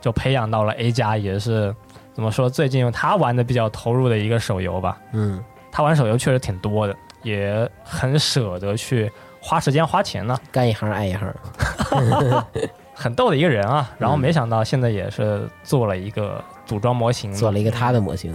[0.00, 1.74] 就培养到了 A 加，也是
[2.12, 2.48] 怎么说？
[2.48, 4.98] 最近他玩的比较投入的一个手游吧。
[5.12, 10.38] 嗯他玩手游确实挺多的，也很舍得去花时间花钱呢。
[10.50, 11.32] 干一行爱一行。
[12.94, 13.90] 很逗的一个人啊。
[13.98, 18.34] 然后没想到现在也是做了一个组装模型，做了一个他的模型。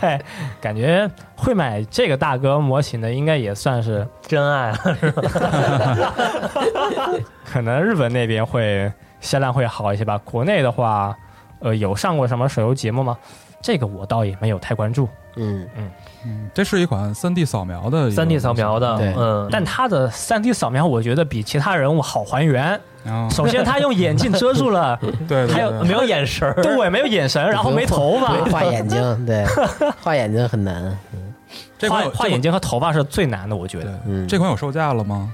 [0.00, 0.18] 对，
[0.58, 1.06] 感觉
[1.36, 6.12] 会买这个大哥模型的，应该也算是真爱了，是吧！
[7.44, 10.18] 可能日本那边会销量会好一些吧。
[10.24, 11.14] 国内的话，
[11.58, 13.18] 呃，有上过什么手游节目吗？
[13.62, 15.06] 这个我倒也没有太关注，
[15.40, 15.68] 嗯。
[15.76, 15.90] 嗯。
[16.26, 19.14] 嗯，这是一款三 D 扫描的一个三 D 扫描的，对。
[19.16, 22.78] 嗯，但它的3 D 扫描我觉得比其他人物好还原。
[23.06, 29.46] 啊，首先，他用眼镜遮住了， 对，对还有没有眼神儿，对，没有眼神，然后没头发，对画眼睛，对，
[30.02, 30.90] 画眼睛很难。
[30.90, 31.18] 画
[31.78, 35.32] 这款画眼睛和头发是最难的，我觉得。，嗯，这款有售价了吗？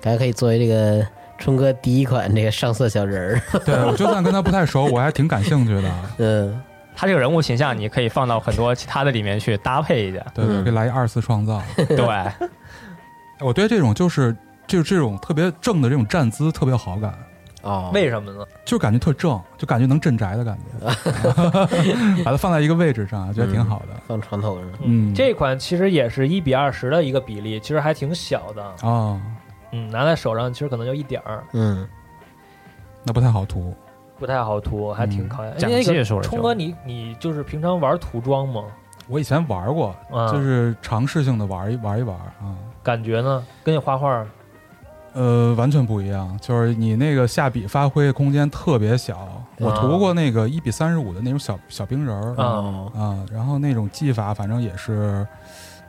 [0.00, 1.06] 大家可以作为这个
[1.38, 3.60] 春哥第一款这个上色小人儿。
[3.60, 5.90] 对我就算跟他不太熟，我还挺感兴趣的。
[6.18, 6.60] 嗯
[7.00, 10.22] 他这个人物形象，你可以放到很多其他的里面去搭配一下。
[10.34, 11.62] 对对，嗯可以来一二次创造。
[11.88, 12.30] 对，
[13.40, 14.36] 我对这种就是
[14.66, 17.14] 就这种特别正的这种站姿特别有好感，
[17.62, 18.44] 哦，为什么呢？
[18.66, 20.86] 就感觉特正，就感觉能镇宅的感觉。
[22.22, 23.98] 把它放在一个位置上，觉得挺好的。
[24.06, 24.68] 放床头上。
[24.82, 29.18] 嗯这款其实也是一比二十的一个比例，其实还挺小的，啊，
[29.72, 31.88] 嗯，拿在手上其实可能就一点儿，嗯，
[33.04, 33.74] 那不太好涂。
[34.20, 35.54] 不太好涂，还挺考验。
[35.56, 38.62] 讲哎那个技冲哥，你你就是平常玩涂装吗？
[39.08, 42.54] 我以前玩过，啊，就是尝试性的玩一玩一玩啊。
[42.82, 44.24] 感觉呢，跟你画画
[45.14, 49.26] 呃，完全不一样，就是你那个下笔发挥空间特别小。
[49.58, 55.26] 我涂过那个一比三十五的那种小小冰人儿啊然后那种技法反正也是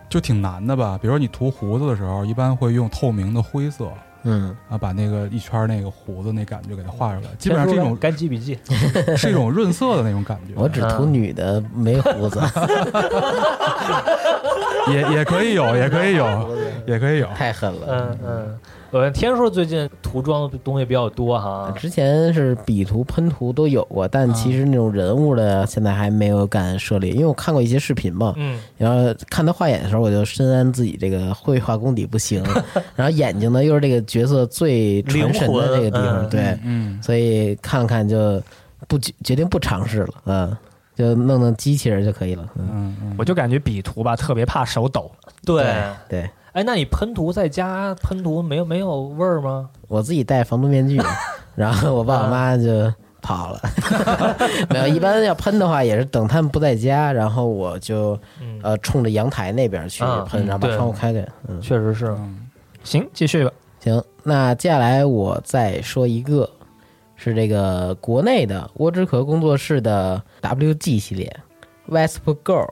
[0.09, 0.97] 就挺难的吧。
[0.99, 3.91] 比如说你涂胡子的时候，一般会用透明的灰色
[4.23, 8.57] 嗯，啊，把那个一圈那个胡子那感觉给它画出来，基本上是一种干记笔记。
[9.17, 10.53] 是一种润色的那种感觉。
[10.55, 12.39] 我只涂女的，没胡子，
[14.91, 16.55] 也也可以有，也可以有，
[16.85, 17.27] 也可以有。
[17.35, 17.87] 太狠了。
[17.89, 18.59] 嗯嗯，
[18.91, 21.73] 呃，天叔最近涂装的东西比较多哈。
[21.77, 32.43] 之前是笔涂、喷涂都有过，但其实那种人物的现在还没有敢涉猎，因为我看过一些视频嘛，嗯，然后看他画眼的时候，我就深谙自己这个绘画功底不行，
[32.93, 38.41] 然后眼睛呢又是这个角色最传神的这个地方，对，嗯，所以看了看就
[38.89, 40.57] 不决决定不尝试了，嗯，
[40.97, 45.09] 就弄弄机器人就可以了，嗯，我就感觉笔涂吧特别怕手抖，
[45.45, 45.63] 对。
[46.09, 49.69] 对哎，那你喷涂在家喷涂没有没有味儿吗？
[49.87, 51.01] 我自己戴防毒面具，
[51.55, 53.61] 然后我爸我妈就跑了，
[54.69, 61.61] 没有，一般要喷的话也是等他们不在家，然后我就嗯，呃冲着阳台那边去啊喷，然后把窗户开开，嗯。
[61.61, 62.07] 确实是。
[62.17, 62.47] 嗯
[62.83, 63.51] 行，继续吧。
[63.79, 66.49] 行，那接下来我再说一个，
[67.15, 71.31] 是这个国内的蜗之壳工作室的 WG 系列
[71.89, 72.67] ，Wesp Girl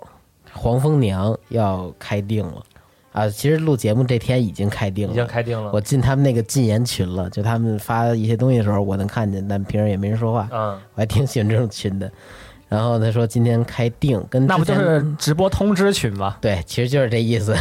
[0.51, 2.63] 黄蜂娘要开定了
[3.19, 3.29] 啊！
[3.29, 5.71] 其实录节目这天已经开定了已经，开定了。
[5.73, 12.11] 我进他们那个禁言群了，就他们发一些东西的时候，我能看见，但平时也没人说话，嗯，我还挺喜欢这种群的。
[12.67, 16.37] 然后他说今天开定，跟那不就是直播通知群吗？
[16.39, 17.55] 对，其实就是这意思。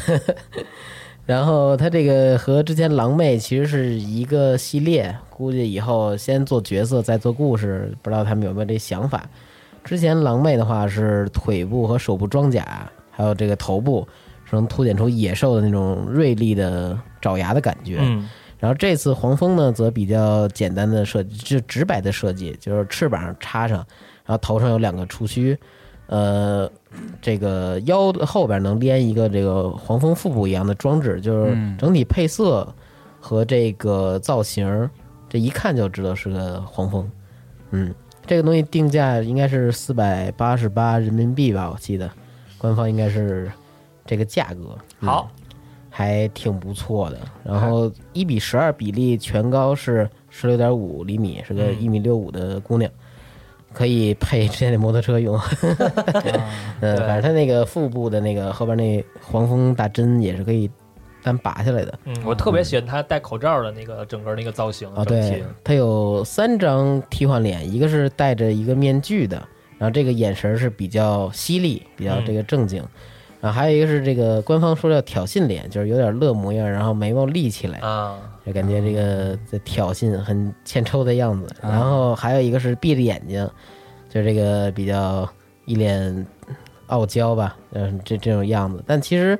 [1.24, 9.28] 然后他这个和之前狼妹其实是一个系列，估计以后先做角色再做故事，不知道他们有没有这想法。
[9.84, 14.09] 之前狼妹的话是腿部和手部装甲，还有这个头部是
[14.57, 17.99] 能凸显出野兽的那种锐利的爪牙的感觉。
[18.01, 18.28] 嗯
[18.61, 23.78] 然后这次黄蜂呢，则比较简单的设计，就直白的设计，就是翅膀插上，
[24.26, 25.57] 然后头上有两个触须，
[26.09, 26.68] 呃，
[27.22, 32.66] 这个腰后边能连一个这个黄蜂腹部一样的装置，就是嗯整体配色
[33.20, 34.90] 和这个造型，
[35.28, 37.09] 这一看就知道是个黄蜂。
[37.70, 37.94] 嗯，
[38.26, 42.11] 这个东西定价应该是四百八十八人民币吧，我记得，
[42.59, 43.49] 官方应该是
[44.09, 44.76] 这个价格。
[45.00, 45.30] 嗯好，
[45.90, 47.18] 还挺不错的。
[47.44, 52.90] 然后一比十二比例，全高是十六点五厘米，是个嗯一米六五的姑娘，
[53.72, 55.38] 可以配之前那摩托车用。
[56.80, 60.70] 嗯，对反正它那个腹部的那个后边那黄蜂大针也是可以
[61.22, 61.98] 单拔下来的。
[62.04, 69.36] 嗯，我特别喜欢他戴口罩的那个整个那个造型，啊，整体对，他有三张替换脸，一个是戴着一个面具的，
[69.78, 72.84] 然后这个眼神是比较犀利，比较这个正经。
[73.41, 81.47] 然后还有一个是这个官方说叫挑衅脸，就是有点乐模样，然后眉毛立起来，啊，就感觉这个在挑衅，很欠抽的样子。
[81.61, 83.49] 啊然后还有一个是闭着眼睛，
[84.09, 85.28] 就这个比较
[85.66, 86.26] 一脸
[86.86, 88.82] 傲娇吧，嗯，这这种样子。
[88.86, 89.39] 但其实，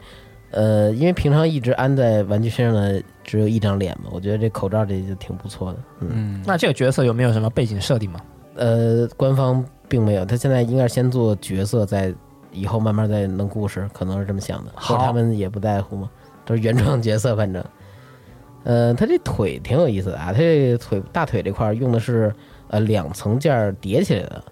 [0.51, 5.78] 呃，因为平常一直安在玩具身上的只有一张脸嘛，我觉得这口罩这就挺不错的。
[6.01, 8.20] 嗯，嗯，那这个角色有没有什么背景设定吗？
[8.55, 12.12] 呃，官方并没有，他现在应该是先做角色，再
[12.53, 14.72] 以后慢慢再弄故事，可能是这么想的。
[14.74, 16.11] 好或者他们也不在乎嘛，
[16.44, 17.64] 都是原创角色，反正。
[18.64, 22.34] 呃，他这腿挺有意思的啊，他这腿大腿这块儿用的是
[22.68, 24.42] 呃两层件儿叠起来的，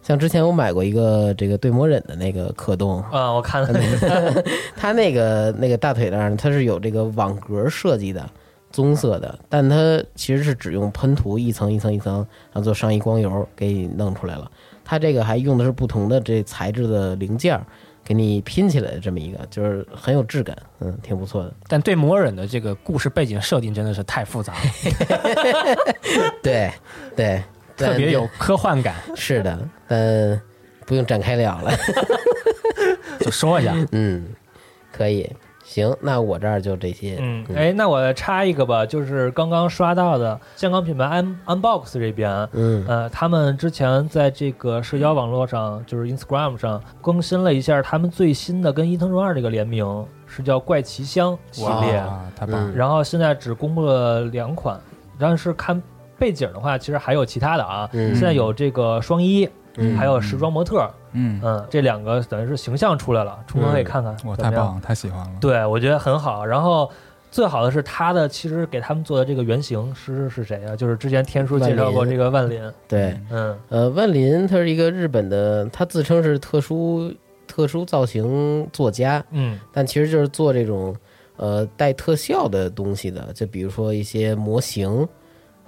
[0.00, 4.44] 像之前我买过一个这个对魔忍的那个可动，啊，我看了 那个，
[4.74, 8.26] 它那个那个大腿那儿它是有这个网格设计的，
[8.70, 12.14] 棕色的，但它其实是只用喷涂一层一层一层，
[12.52, 14.50] 然后做上衣光油给你弄出来了。
[14.90, 17.62] 它这个还用的是不同的这材质的零件儿，
[18.02, 21.52] 给你拼起来的这么一个，就是很有质感，嗯，挺不错的。
[21.66, 24.60] 但对摩尔人的这个故事背景设定真的是太复杂了，
[26.42, 26.72] 对
[27.14, 27.44] 对，
[27.76, 28.94] 特别有科幻感。
[29.14, 30.40] 是的，但
[30.86, 31.70] 不用展开聊了。
[33.20, 34.26] 就说一下，嗯，
[34.90, 35.30] 可以，
[35.68, 37.18] 行，那我这儿就这些。
[37.20, 54.80] 嗯，哎，那我插一个吧，就是刚刚刷到的香港品牌 Un Unbox 这边，嗯呃，他们之前在这个社交网络上，就是 Instagram 上更新了一下他们最新的跟伊藤润二这个联名，是叫怪奇香系列，啊，太棒然后现在只公布了两款，
[55.18, 55.80] 但是看
[56.18, 59.46] 背景的话，其实还有其他的啊，嗯现在有这个双一，
[59.76, 65.30] 嗯还有时装模特，嗯，嗯，这两个等于是形象出来了，冲哥可以看看，哇，怎么样太棒了，太喜欢了。
[65.40, 66.44] 对，我觉得很好。
[66.44, 66.90] 然后
[67.30, 70.74] 最好的是他的，其实给他们做的这个原型是是谁啊？
[70.74, 77.12] 就是之前天叔介绍过这个万林，对，嗯呃，万林他是一个日本的，他自称是特殊
[77.46, 80.96] 特殊造型作家，嗯但其实就是做这种
[81.36, 85.06] 呃带特效的东西的，就比如说一些模型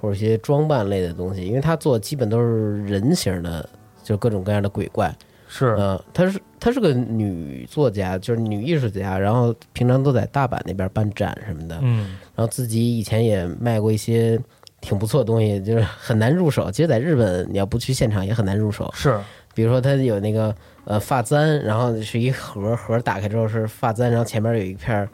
[0.00, 3.68] 或者一些装扮类的东西，因为他做基本都是人形的，
[4.02, 5.14] 就各种各样的鬼怪。
[5.52, 14.40] 是，呃，她是她是个女作家，就是女艺术家，然后平常都在大阪那边办展什么的，嗯然后自己以前也卖过一些
[14.80, 16.70] 挺不错的东西，就是很难入手。
[16.70, 18.88] 其实，在日本你要不去现场也很难入手。
[18.94, 19.18] 是，
[19.52, 25.06] 比如说，她有那个呃发簪，然后是一盒，盒打开之后是发簪，然后前面有一片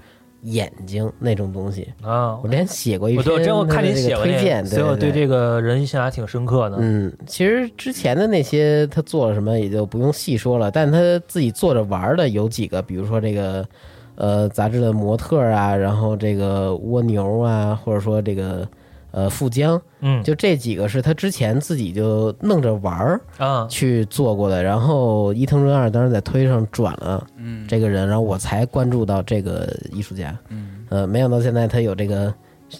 [0.47, 1.89] 眼睛那种东西。
[2.03, 6.79] 啊我，之前写过一我篇我真我看你写过推荐，所以我对对这个人印象还挺深刻的。
[6.81, 13.67] 嗯，其实之前的那些他做了什么也就不用细说了，但他自己做着玩儿的有几个，比如说这个
[14.15, 18.67] 呃杂志的模特啊，然后这个蜗牛啊，或者说这个
[19.11, 24.63] 呃富江，嗯就这几个是他之前自己就弄着玩儿啊，去做过的。
[24.63, 30.37] 然后伊藤润二当时在推上转了嗯这个人，然后我才关注到这个艺术家。
[30.51, 32.33] 嗯呃，没想到现在他有这个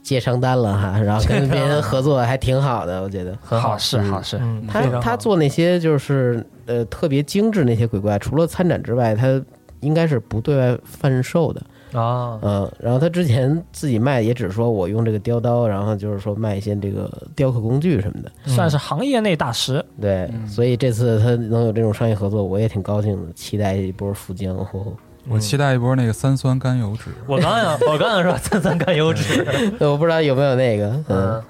[0.03, 3.37] 接商单了哈，然后跟别人合作还挺好的，我觉得。
[3.41, 4.39] 很好事嗯好事。
[4.41, 9.43] 嗯，他他做那些就是呃特别精致那些鬼怪，除了参展之外，他
[9.81, 11.63] 应该是不对外贩售的，
[11.93, 18.31] 啊，嗯，然后他之前自己卖也只说我用这个雕刀，然后就是说卖一些这个雕刻工具什么的。
[18.47, 19.85] 算是行业内大师。
[20.01, 24.55] 对，所以这次他能有这种商业合作，我也挺高兴的，期待一波富江。
[24.57, 24.93] 呵 呵
[25.29, 27.11] 我期待一波那个三酸甘油脂。
[27.27, 29.45] 我刚想，我刚想说三酸甘油脂，
[29.81, 31.43] 我不知道有没有那个，嗯嗯，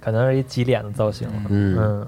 [0.00, 2.06] 可能是一挤脸的造型，嗯嗯，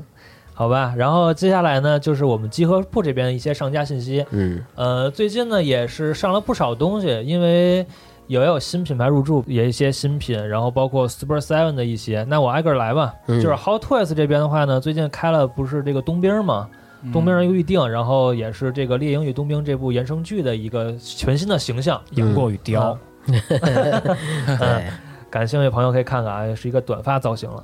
[0.59, 0.93] 好吧。
[0.97, 4.27] 然后接下来呢，就是我们集合铺这边一些上架信息。
[4.31, 7.87] 嗯呃，最近呢也是上了不少东西，因为
[8.27, 12.27] 也有新品牌入驻，也一些新品，然后包括 Super Seven 的一些。
[12.29, 13.15] 那我挨个儿来吧。
[13.29, 16.69] 嗯就是 Hot Toys 这边的话呢，最近开了不是这个冬兵嘛，
[17.05, 22.03] 嗯冬兵人预定，然后也是这个《猎鹰与冬兵》这部衍生剧的一个全新的形象。
[22.17, 24.91] 杨过与雕， 对，
[25.31, 27.63] 感兴趣的朋友可以看看啊，也是一个短发造型了。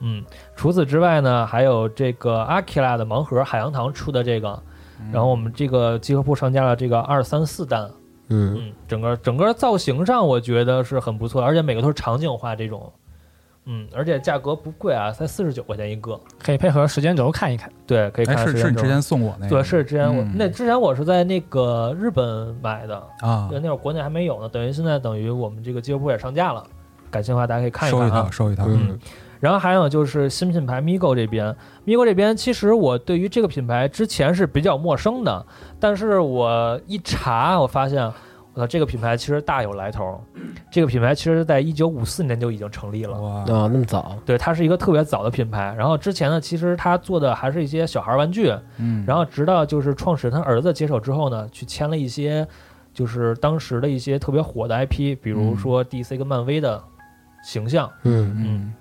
[0.00, 0.22] 嗯，
[0.54, 4.62] 除此之外呢，还有这个阿 r a 的盲盒海洋堂出的这个，
[5.12, 7.90] 然后我们这个集合铺上架了这个二三四弹，
[8.28, 8.56] 嗯。
[8.58, 12.92] 嗯，整个整个造型上我觉得是很不错，而且每个都是场景化这种，
[13.64, 17.72] 嗯，而且价格不贵啊，才四十九块钱一个，可以配合时间轴看一看。
[17.86, 19.56] 对，可以看哎，看时间轴是是你之前送我那个？
[19.56, 20.32] 对，是之前我、嗯。
[20.36, 23.48] 那之前我是在那个日本买的，啊。
[23.50, 26.64] 对，，那会儿国内还没有呢，等于现在等于我们这个集合铺也上架了，
[27.10, 28.28] 感兴趣的话大家可以看一看啊。
[28.30, 28.64] 收一套，。
[28.66, 28.82] 收一套。
[28.92, 28.98] 嗯
[29.46, 31.54] 然后还有就是新品牌 Migo 这边
[31.86, 35.46] ，Migo 这边其实我对于这个品牌之前是比较陌生的，
[35.78, 38.04] 但是我一查，我发现，
[38.54, 40.20] 我操，这个品牌其实大有来头。
[40.68, 45.72] 这个品牌其实在一九五四年就已经成立了，哇，哦，那么早，对，它是一个特别早的品牌。
[45.78, 52.44] 然后之前呢，其实它做的还是一些小孩玩具，嗯，然后直到就是创始人他儿子接手之后呢，去签了一些
[52.92, 56.82] 就是当时的一些特别火的 IP，比如说 DC 跟漫威的
[57.44, 57.88] 形象。
[58.02, 58.74] 嗯嗯，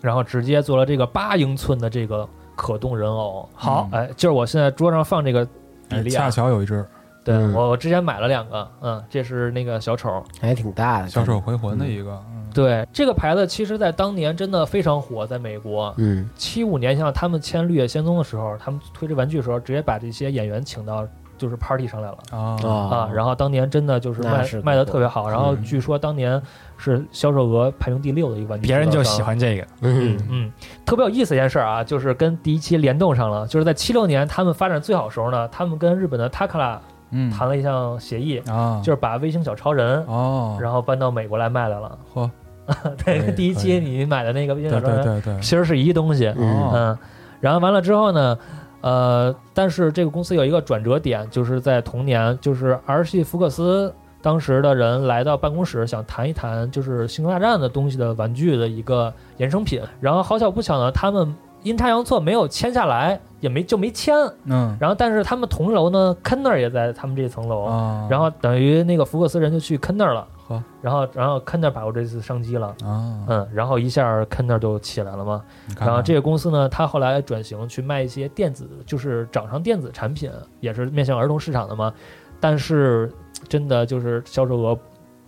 [0.00, 3.48] 然后直接做了这个八英寸的这个可动人偶。
[3.54, 6.84] 好，哎，就是我现在桌上放这个比哎利亚恰，巧有一只
[7.24, 7.52] 对嗯。
[7.54, 10.22] 我我之前买了两个，嗯，这是那个小丑。
[10.40, 12.46] 还挺大的，小丑回魂的一个，嗯。
[12.54, 15.92] 对，这个牌子其实在当年真的非常火，在美国。
[15.98, 16.28] 嗯。
[16.36, 22.18] 七五年像他们签《绿野仙踪》的时候，他们推这玩具的时候，直接把这些演员请到就是 party 上来了。
[22.30, 22.56] 啊。
[22.64, 25.62] 啊，然后当年真的就是卖是卖的特别好，然后嗯。
[25.62, 26.40] 据说当年
[26.78, 29.22] 是销售额排名第六的一个玩具，别人就喜。
[29.26, 29.66] 欢这个。
[29.80, 30.52] 嗯嗯，
[30.84, 36.78] 特别有意思一件事儿啊，就是跟第一期联动上了，就是在七六年他们发展最好的时候呢，他们跟日本的 Takara
[37.10, 41.98] 嗯谈了一项协议，啊，就是把微星小超人，哦，然后搬到美国来卖来了。
[42.14, 42.30] 嚯，
[43.04, 46.32] 对，第一期你买的那个微星小超人对对对，其实是一东西。
[46.36, 46.98] 嗯嗯，
[47.40, 48.38] 然后完了之后呢，
[48.80, 53.92] 呃，但是这个公司有一个转折点，就是在同年，就是儿戏福克斯
[54.22, 59.80] 当时的人来到办公室，想谈一谈就是《星球大战》的东西的玩具的一个衍生品。
[60.00, 64.14] 然后好巧不巧呢，他们阴差阳错没有签下来，也没就没签。
[64.44, 67.62] 嗯然后但是他们同楼呢，坑那儿也在他们这层楼。
[67.62, 75.42] 啊，然后等于那个福克斯人就去坑那儿了呵，然后然后坑那儿把握这次商机了，啊，嗯，然后一下坑那儿就起来了嘛，
[75.74, 81.92] 看然后这个公司呢，他后来转型去卖一些电子，就是掌上电子产品，也是面向儿童市场的嘛。
[82.38, 83.10] 但是
[83.48, 84.78] 真的就是销售额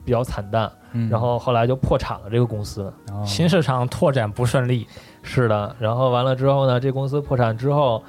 [0.04, 2.30] 比较惨淡，嗯然后后来就破产了。
[2.30, 4.86] 这个公司哦新市场拓展不顺利，
[5.22, 8.02] 是的，然后完了之后呢，这公司破产之后，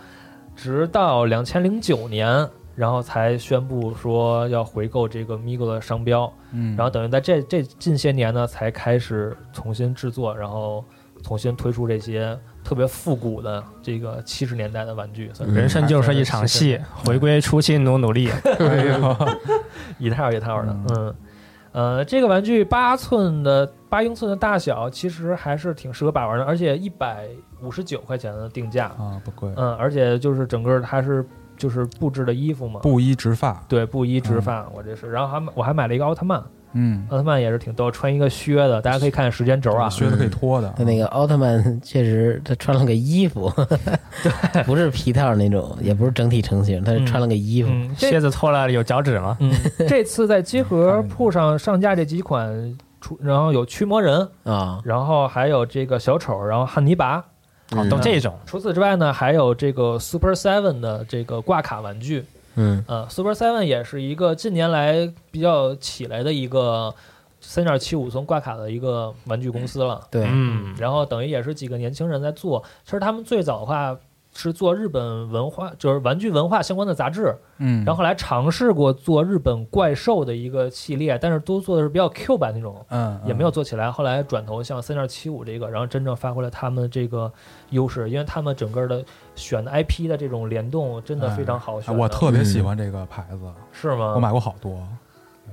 [0.56, 2.48] 直到两千零九年。
[2.76, 10.86] 然后才宣布说要回购这个 Migo 的商标，嗯，然后等于在这这近些年呢，才开始重新制作，然后
[11.22, 12.40] 重新推出这些
[12.70, 18.30] 特别复古的这个七十年代的玩具，嗯人生就是一场戏，回归初心努努力。
[19.98, 21.16] 一套一套的，嗯嗯。
[21.72, 27.28] 呃，这个玩具八寸的八英寸的大小，其实还是挺适合把玩的，而且一百
[27.60, 31.26] 五十九块钱的定价，啊不贵，嗯，而且就是整个它是
[31.58, 36.44] 就是布置的衣服嘛，布衣直发，对，布衣直发，我这是，然后还买我还买了一个奥特曼，
[36.74, 43.52] 嗯，奥特曼也是挺逗，穿一个靴子，大家可以看时间轴啊，靴子可以脱的，他那个奥特曼 确实，他穿了个衣服，
[44.54, 47.70] 对， 不是皮套那种，也不是整体成型，他是穿了个衣服。
[47.72, 49.38] 嗯，这靴子脱了有脚趾吗？
[49.40, 49.52] 嗯，
[49.88, 57.24] 这次在集合铺上上架这几款出，然后有驱魔人，啊，然后还有这个小丑，然后汉尼拔。
[57.72, 58.34] 哦，都这种。
[58.48, 62.26] 除此之外呢，还有这个 Super Seven 的这个挂卡玩具。
[62.56, 66.94] 嗯呃，Super Seven 也是一个近年来比较起来的一个
[67.42, 70.06] 三点七五寸挂卡的一个玩具公司了。
[70.12, 72.64] 对，嗯，然后等于也是几个年轻人在做。
[72.84, 73.98] 其实他们最早的话
[74.42, 77.36] 是做日本文化，就是玩具文化相关的杂志。
[77.58, 83.92] 嗯，然后后来尝试过做日本怪兽的一个系列，但是都做的是比较 Q 版那种，嗯也没有做起来。
[83.92, 87.30] 后来转头像三点七五这个，然后真正发挥了他们这个
[87.72, 89.04] 优势，因为他们整个的
[89.36, 92.00] 选的 IP 的这种联动真的非常好选的。
[92.00, 94.14] 哎我特别喜欢这个牌子，是吗？
[94.16, 94.82] 我买过好多，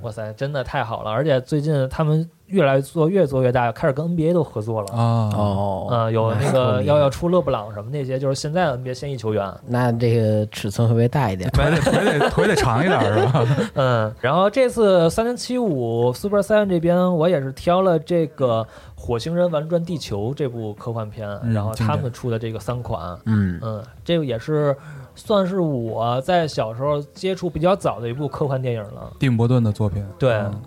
[0.02, 1.10] 哇塞，真的太好了！
[1.10, 4.88] 而且最近他们越来做越做越大，开始跟 NBA 都合作了。
[4.94, 9.52] 啊，哦，嗯，有那那个要要要出勒布朗什么那些，就是现在的 NBA 现役球员。
[9.66, 11.50] 那这个尺寸会不会大一点？
[11.50, 13.46] 腿得腿得腿得长一点儿是吧？
[13.74, 18.62] 嗯，然后这次三零七五 Super Seven 这边，我也是挑了这个
[18.94, 24.76] 《火星人玩转地球》这部科幻片，嗯然后他们出的这个三款，嗯嗯，这个也是
[25.16, 29.12] 算是我在小时候接触比较早的一部科幻电影了。
[29.18, 30.62] 蒂姆·伯顿的作品，对嗯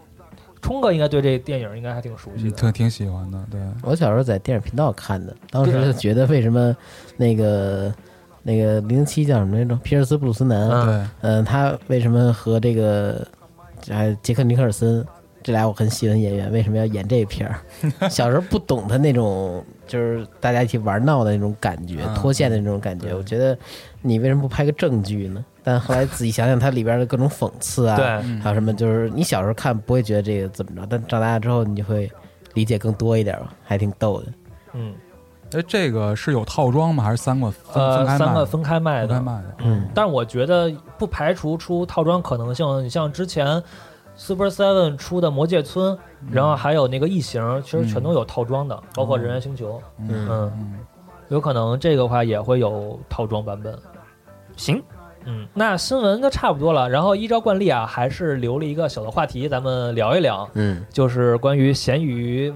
[0.62, 2.52] 冲哥应该对这电影应该还挺熟悉。
[2.52, 6.76] 挺挺喜欢的，对，我小时候在电影频道看的，当时就觉得为什么
[7.16, 7.94] 那个
[8.44, 9.74] 那个零七叫什么来着？
[9.78, 13.26] 皮尔斯布鲁斯南，嗯对，嗯，他为什么和这个
[13.88, 15.06] 呃杰克尼克尔森
[15.42, 17.56] 这俩我很喜欢演员为什么要演这片儿？
[18.12, 23.16] 小时候不懂他那种就是大家一起玩闹的那种感觉，嗯脱线的那种感觉。
[23.16, 23.58] 我觉得
[24.02, 25.44] 你为什么不拍个正剧呢？
[25.64, 28.06] 但后来仔细想想，它里边的各种讽刺啊，对，
[28.40, 32.10] 还有什么，就是你小时候看不会觉得这个怎么着，但长大之后你就会
[32.54, 34.28] 理解更多一点吧，还挺逗的。
[34.74, 34.94] 嗯，
[35.54, 37.04] 哎，这个是有套装吗？
[37.04, 38.26] 还是三个分分呃，开卖的？
[38.26, 42.84] 三个分开卖的分开，卖的，嗯但是我觉得不排除出套装可能性。
[42.84, 43.62] 你像之前
[44.16, 45.98] Super Seven 出的魔界村，
[46.32, 49.82] 然后还有那个异形，其实全都有套装的，包括人猿星球。
[50.00, 50.80] 嗯嗯，嗯，
[51.30, 53.78] 有可能这个话也会有套装版本。
[54.60, 54.84] 行，
[55.26, 56.90] 嗯，那新闻就差不多了。
[56.90, 62.54] 然后依照惯例啊，还是留了一个小的话题，咱们聊一聊，嗯就是关于闲鱼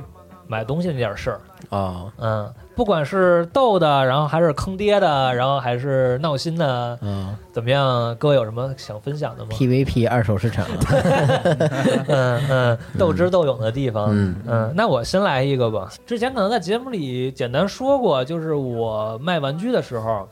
[0.47, 1.41] 买东西那点事儿。
[1.69, 8.13] 哦嗯，不管是逗的，然后还是坑爹的，然后还是闹心的，嗯怎么样？
[8.17, 10.65] 各位有什么想分享的吗？，PVP 二手市场，
[12.07, 14.07] 嗯嗯，斗智斗勇的地方。
[14.11, 15.89] 嗯嗯，那我先来一个吧。
[16.05, 20.27] 之前可能在节目里简单说过，就是我卖玩具的时候，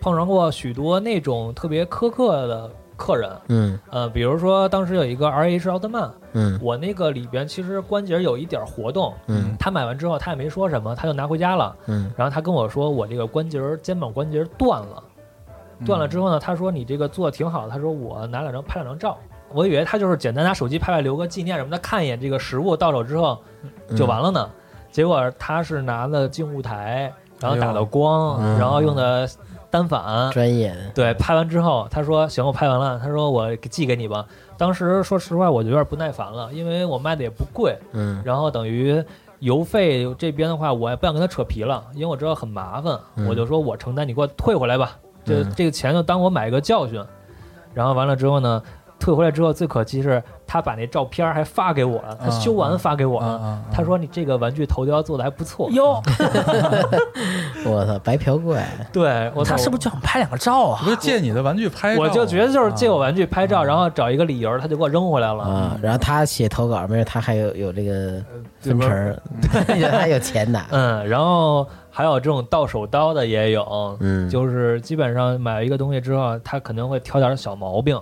[0.00, 3.30] 碰上过许多那种特别苛刻的客人。
[3.48, 11.76] 嗯呃，比如说当时有一个 R H 奥特曼，嗯我那个里边其实关节有一点活动，嗯他买完之后他也没说什么，他就拿回家了。
[11.86, 15.02] 嗯然后他跟我说，我这个关节肩膀关节断了。
[15.86, 19.16] 断了之后呢，他说你这个做的挺好，他说我拿两张拍两张照。
[19.52, 23.36] 我以为他就是简单拿手机拍拍留个纪念什么的，看一眼这个实物到手之后
[23.96, 24.48] 就完了呢。
[24.92, 29.28] 结果他是拿了静物台，然后打的光，然后用的
[29.70, 30.30] 单反。
[30.32, 32.98] 专业的，对，拍完之后他说行，我拍完了。
[32.98, 34.26] 他说我寄给你吧。
[34.58, 39.02] 当时说实话，我就有点不耐烦了，因为我卖的也不贵，嗯然后等于
[39.38, 47.02] 邮费这边的话，我也不想跟他扯皮了，因为我知道很麻烦，嗯我就说我承担，你给我退回来吧，这、嗯这个钱就当我买一个教训。
[47.72, 48.60] 然后完了之后呢，
[49.00, 53.26] 退回来之后最可气是他把那照片还发给我了，他修完发给我了。
[53.26, 56.02] 啊他说：“你这个玩具头雕做的还不错。”哟，
[57.64, 60.90] 我操，白嫖怪，对我他是不是就想拍两个照啊不？
[60.90, 65.42] 是借你的玩具拍照，我就觉得就是借我啊玩具拍照，然后找一个理由，他就给我扔回来了。
[65.44, 68.22] 啊，然后他写投稿，没事，他还有有这个
[68.60, 69.16] 分成儿，
[69.90, 77.98] 他有钱拿，嗯，然后还有这种到手刀的也有，嗯，就是基本上买一个东西之后，他可能会挑点小毛病。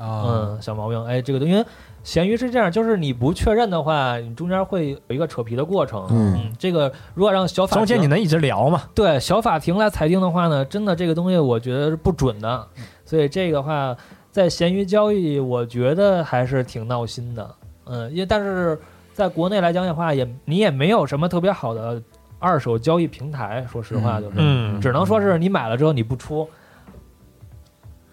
[0.00, 1.04] 啊，嗯，小毛病。
[1.04, 1.64] 哎，这个东西，因为
[2.02, 6.06] 闲鱼是这样，就是你不确认的话，你中间会有一个扯皮的过程。
[6.10, 8.84] 嗯这个如果让小法庭中间你能一直聊嘛？
[8.94, 12.66] 对小法庭来裁定的话呢，真的这个东西我觉得是不准的。
[13.04, 13.94] 所以这个的话，
[14.30, 17.54] 在闲鱼交易，我觉得还是挺闹心的。
[17.84, 18.78] 嗯，因为但是
[19.12, 22.00] 在国内来讲的话，也你也没有什么特别好的
[22.38, 24.36] 二手交易平台，说实话就是。
[24.38, 26.48] 嗯，只能说是你买了之后你不出，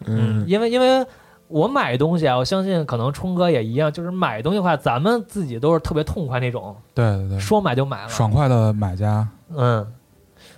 [0.05, 1.05] 嗯因为因为
[1.47, 9.85] 我买东西啊，我相信可能冲哥也一样，就是买东西的话，咱们自己都是特别痛快那种，对对对，说买就买了，爽快的买家，嗯，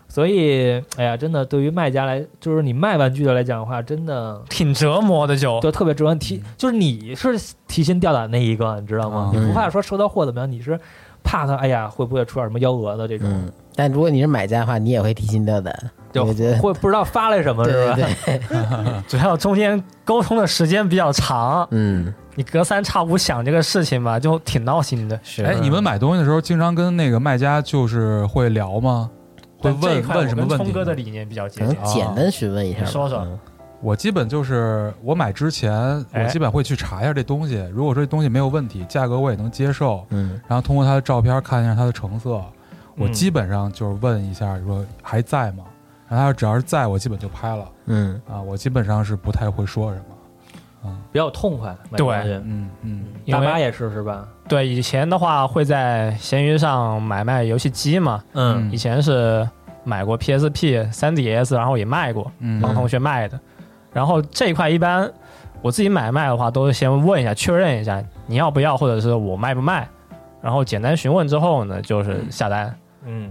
[0.07, 5.59] 所以哎呀，真的对于卖家来，就是你卖玩具的来讲的话，真的挺折磨的就。
[5.59, 6.15] 就特别折磨。
[6.15, 9.31] 提，就是你是提心吊胆那一个，你知道吗？
[9.33, 10.79] 嗯你不怕说收到货怎么样，你是
[11.23, 17.95] 怕他哎呀会不会出点什么幺蛾子这种，嗯，但如果你是买家的话，你也会提心吊胆，就会不知道发来什么是吧？
[17.95, 25.19] 对对对， 主要中间沟通的时间比较长，嗯，你隔三差五想这个事情吧，就挺闹心的。
[25.23, 29.09] 是哎，你们买东西的时候，经常跟那个卖家就是会聊吗？
[29.59, 30.93] 会问问什么问题哥的？
[30.93, 31.93] 理念比较接近可能。
[31.93, 33.37] 简单询问一下说说嗯
[33.81, 37.65] 我基本就是我买之前，我哎基本会去查一下这东西。
[37.73, 42.31] 如果说这东西没有问题，价格我也能接受，嗯然后通过他的照片看一下他的成色，
[42.97, 45.63] 我嗯基本上就是问一下说还在吗？
[46.09, 50.03] 然后他只要是在我基本就拍了嗯啊，我基本上是不太会说什么。
[50.89, 52.07] 啊比较痛快，对
[52.45, 54.25] 嗯嗯大妈也是是吧？
[54.47, 59.47] 对，以前的话会在闲鱼上买卖游戏机嘛，嗯以前是
[59.83, 63.37] 买过 PSP、3DS，然后也卖过，嗯，帮同学卖的。
[63.91, 65.11] 然后这一块一般
[65.61, 69.85] 我自己买卖的话，都是先问一下，确认一下你要不要，或者是我卖不卖，
[70.41, 72.67] 然后简单询问之后呢，就是下单。
[72.67, 72.75] 嗯，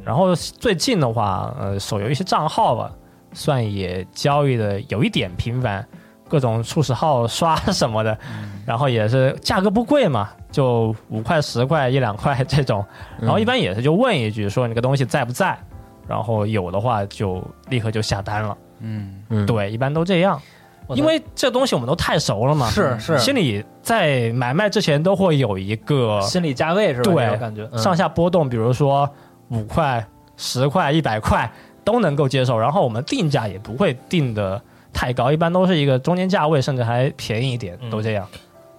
[0.05, 2.91] 然后最近的话，呃，手游一些账号吧，
[3.33, 5.87] 算也交易的有一点频繁，
[6.29, 8.17] 各种初始号刷什么的，
[8.67, 12.85] 然后也是价格不贵嘛，就五块、十块、一两块这种，
[13.21, 15.59] 然后一般也是就问一句说你个东西在不在，
[16.07, 18.57] 然后有的话就立刻就下单了。
[18.81, 20.41] 嗯，嗯，对，一般都这样，
[20.95, 22.99] 因为这东西我们都太熟了嘛，是。
[22.99, 27.13] 是心里在买卖之前都会有一个心理价位是吧？
[27.13, 27.79] 对这种感觉嗯。
[27.79, 29.09] 上下波动，比如说
[29.49, 31.51] 五块、十块、一百块
[31.85, 34.61] 都能够接受，然后我们定价也不会定的
[34.93, 37.91] 太高，一般都是一个中间价位，甚至还便宜一点，嗯。
[37.91, 38.27] 都这样。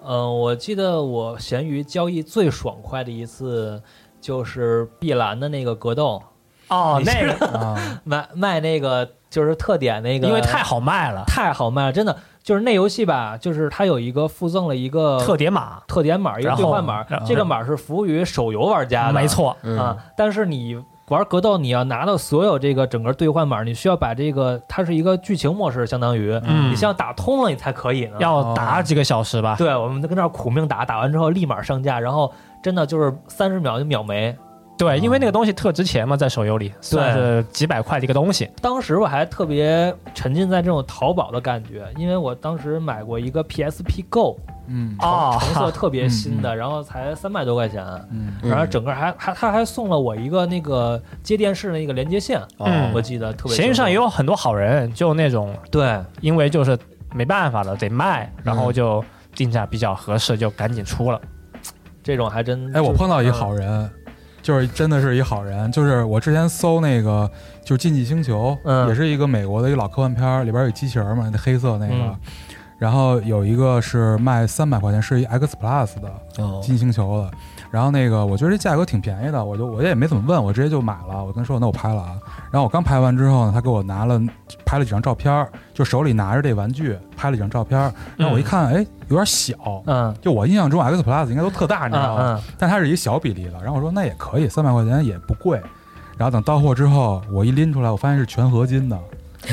[0.06, 3.82] 嗯，我记得我闲鱼交易最爽快的一次
[4.22, 6.22] 就是碧蓝的那个格斗，
[6.68, 12.16] 哦，那个啊， 卖卖那个就是特点那个，因为太好卖了，太好卖了，真的
[12.50, 19.96] 就是那游戏吧，就是它有一个附赠了一个特点码，特点码，一个兑换码，这个码是服务于手游玩家的，没错，嗯啊。
[20.18, 28.18] 但是你玩格斗，你要拿到所有这个整个兑换码，你需要把这个它是一个剧情模式，相当于嗯你先要打通了，你才可以呢。
[28.20, 29.56] 要打几个小时吧。
[29.56, 32.34] 对，我们跟那儿苦命打，打完之后立马上架，然后
[32.64, 34.36] 真的就是三十秒就秒没。
[34.80, 38.50] 对，因为那个东西特值钱嘛，在手游里算是几百块的一个东西。
[38.62, 44.96] 当时我还特别沉浸在这种淘宝的感觉，因为我当时买过一个 PSP Go，嗯。
[45.00, 45.38] 哦。
[45.42, 47.86] 成色特别新的，然后才三百多块钱，
[48.42, 52.94] 然后整个还还他还送了我一个那个接电视的那个连接线，嗯。
[52.94, 53.58] 我记得特别。
[53.58, 56.80] 闲鱼上也有很多好人，就那种对，因为就是
[57.14, 58.58] 没办法了，得卖，然嗯。
[58.58, 59.04] 后就
[59.36, 61.20] 定价比较合适，就赶紧出了。
[62.02, 63.34] 这种还真哎，我碰到一嗯。
[63.34, 63.92] 好人，
[64.50, 67.30] 就是真的是一好人，就是我之前搜那个
[67.64, 71.94] 就是《竞技星球》，嗯也是一个美国的一个老科幻片儿，里边有机器人嘛，那黑色那个。
[71.94, 72.16] 嗯
[72.80, 77.32] 然后有一个是卖三百块钱，是一 X Plus 的哦《竞技星球》的。
[77.70, 81.22] 然后那个我觉得这价格挺便宜的，我就我也没怎么问，我直接就买了。
[81.22, 82.18] 我跟他说那我拍了啊。
[82.50, 84.18] 然后我刚拍完之后呢，他给我拿了
[84.66, 87.78] 拍了几张照片，就手里拿着这玩具拍了几张照片。
[88.16, 89.54] 然后我一看，哎，有点小。
[89.86, 92.40] 嗯就我印象中 X Plus 应该都特大，你知道吗？
[92.40, 93.54] 嗯但它是一个小比例的。
[93.62, 95.62] 然后我说那也可以，三百块钱也不贵。
[96.18, 98.98] 然后等到货之后，我一拎出来，我发现是全合金的，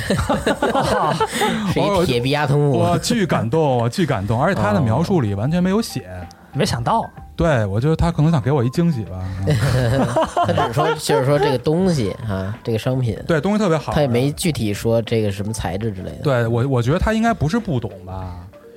[1.73, 4.43] 是一铁臂阿童木，我巨感动， 我巨感动。
[4.43, 6.09] 而且他的描述里完全没有写，
[6.53, 7.05] 没想到，
[7.37, 9.23] 对我觉得他可能想给我一惊喜吧。
[10.47, 13.93] 他只是说就是说这个东西啊，这个商品，对，东西特别好。
[13.93, 16.19] 他也没具体说这个什么材质之类的。
[16.25, 18.35] 对我，我觉得他应该不是不懂吧。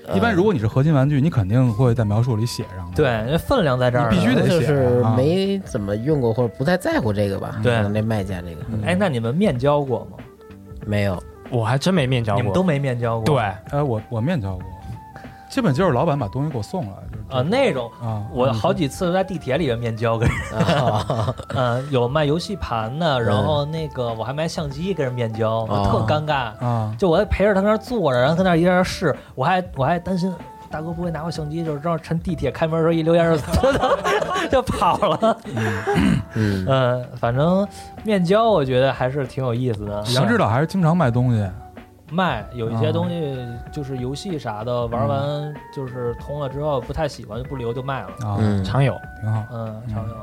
[0.10, 2.96] 呃，一般如果你是合金玩具，你肯定会在描述里写上的。
[2.96, 7.60] 对，那分量在这儿，你必须得写就是啊没怎么用过或者不太在乎这个吧。
[7.64, 10.18] 对那卖家这个哎，那你们面交过吗？
[10.86, 12.42] 没有，我还真没面交过。
[12.42, 13.26] 你们都没面交过？
[13.26, 13.38] 对，
[13.72, 14.64] 哎，我我面交过，
[15.50, 26.34] 基本就是老板把东西给我送来，就是啊，那种啊，我好几次在地铁里面面交跟人，啊 嗯，有卖游戏盘的，然后那个我还卖相机跟人面交，我特哦尴尬。
[26.64, 30.34] 啊，就我还陪着他那儿坐着，然后他那儿一人试，我还我还担心
[30.70, 35.38] 大哥不会拿我相机，就是正好趁地铁开门的时候一溜烟就 就跑了。
[36.36, 37.68] 嗯，嗯，反正
[38.04, 40.04] 面交我觉得还是挺有意思的。
[40.14, 41.50] 杨指导还是经常卖东西，
[42.12, 48.08] 卖有一些啊东西就是游戏啥的，玩完就是通了之后不太喜欢就不留就卖了。
[48.28, 48.96] 啊，嗯常有。
[49.22, 49.44] 挺好。
[49.52, 50.16] 嗯，常有。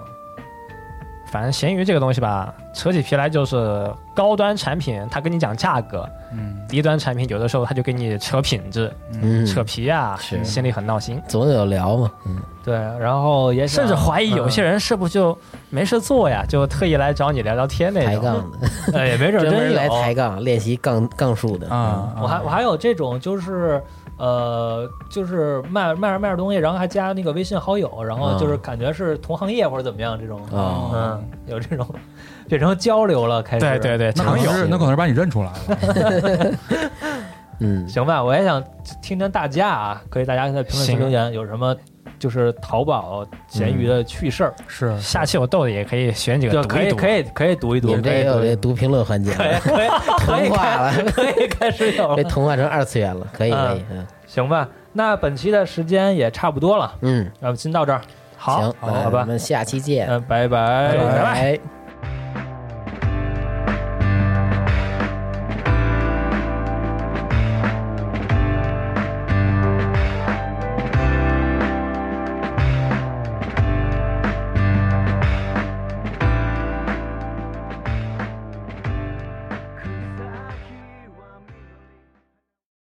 [1.36, 5.98] 反正闲鱼这个东西吧，扯起皮来就是高端产品，他跟你讲价格；
[6.32, 11.20] 嗯，低端产品有的时候他就给你扯品质、嗯，扯皮啊，是心里很闹心。
[11.28, 12.10] 总有聊嘛。
[12.24, 15.36] 嗯，对，然后也甚至怀疑有些人是不是就
[15.68, 18.14] 没事做呀，就特意来找你聊聊天那种。
[18.14, 23.82] 抬杠的， 嗯哎也没准专真有来抬杠练习杠杠术的啊，我还我还有这种就是。
[24.18, 31.86] 呃，就是卖卖着卖着东西，然后还加那个微信好友，然后就是感觉是同行业或者怎么样这种，哦嗯，有这种
[32.48, 33.66] 变成交流了，开始。
[33.66, 34.52] 对对对，那可能常有。
[34.52, 36.52] 是那可能是把你认出来了。
[37.60, 38.62] 嗯， 行吧，我也想
[39.02, 41.74] 听听大家啊，可以大家在评论区留言，有什么
[42.18, 46.96] 就是淘宝、闲鱼的趣事儿，是下期我豆子也可以选几个可以个读一读。
[46.96, 48.74] 可以可以读一读，你们这也有这读。
[48.74, 49.88] 评论环节可以，可以
[50.18, 54.06] 可以同化了，可以 开始有被了，同化成二次元了，可以可以，嗯。
[54.26, 54.68] 行吧？
[54.92, 58.00] 那本期的时间也差不多了，嗯，那我们先到这儿，
[58.36, 59.20] 好行，好吧。
[59.20, 60.46] 我们下期见，嗯，拜。
[60.46, 60.96] 拜拜。
[60.98, 61.75] 拜拜。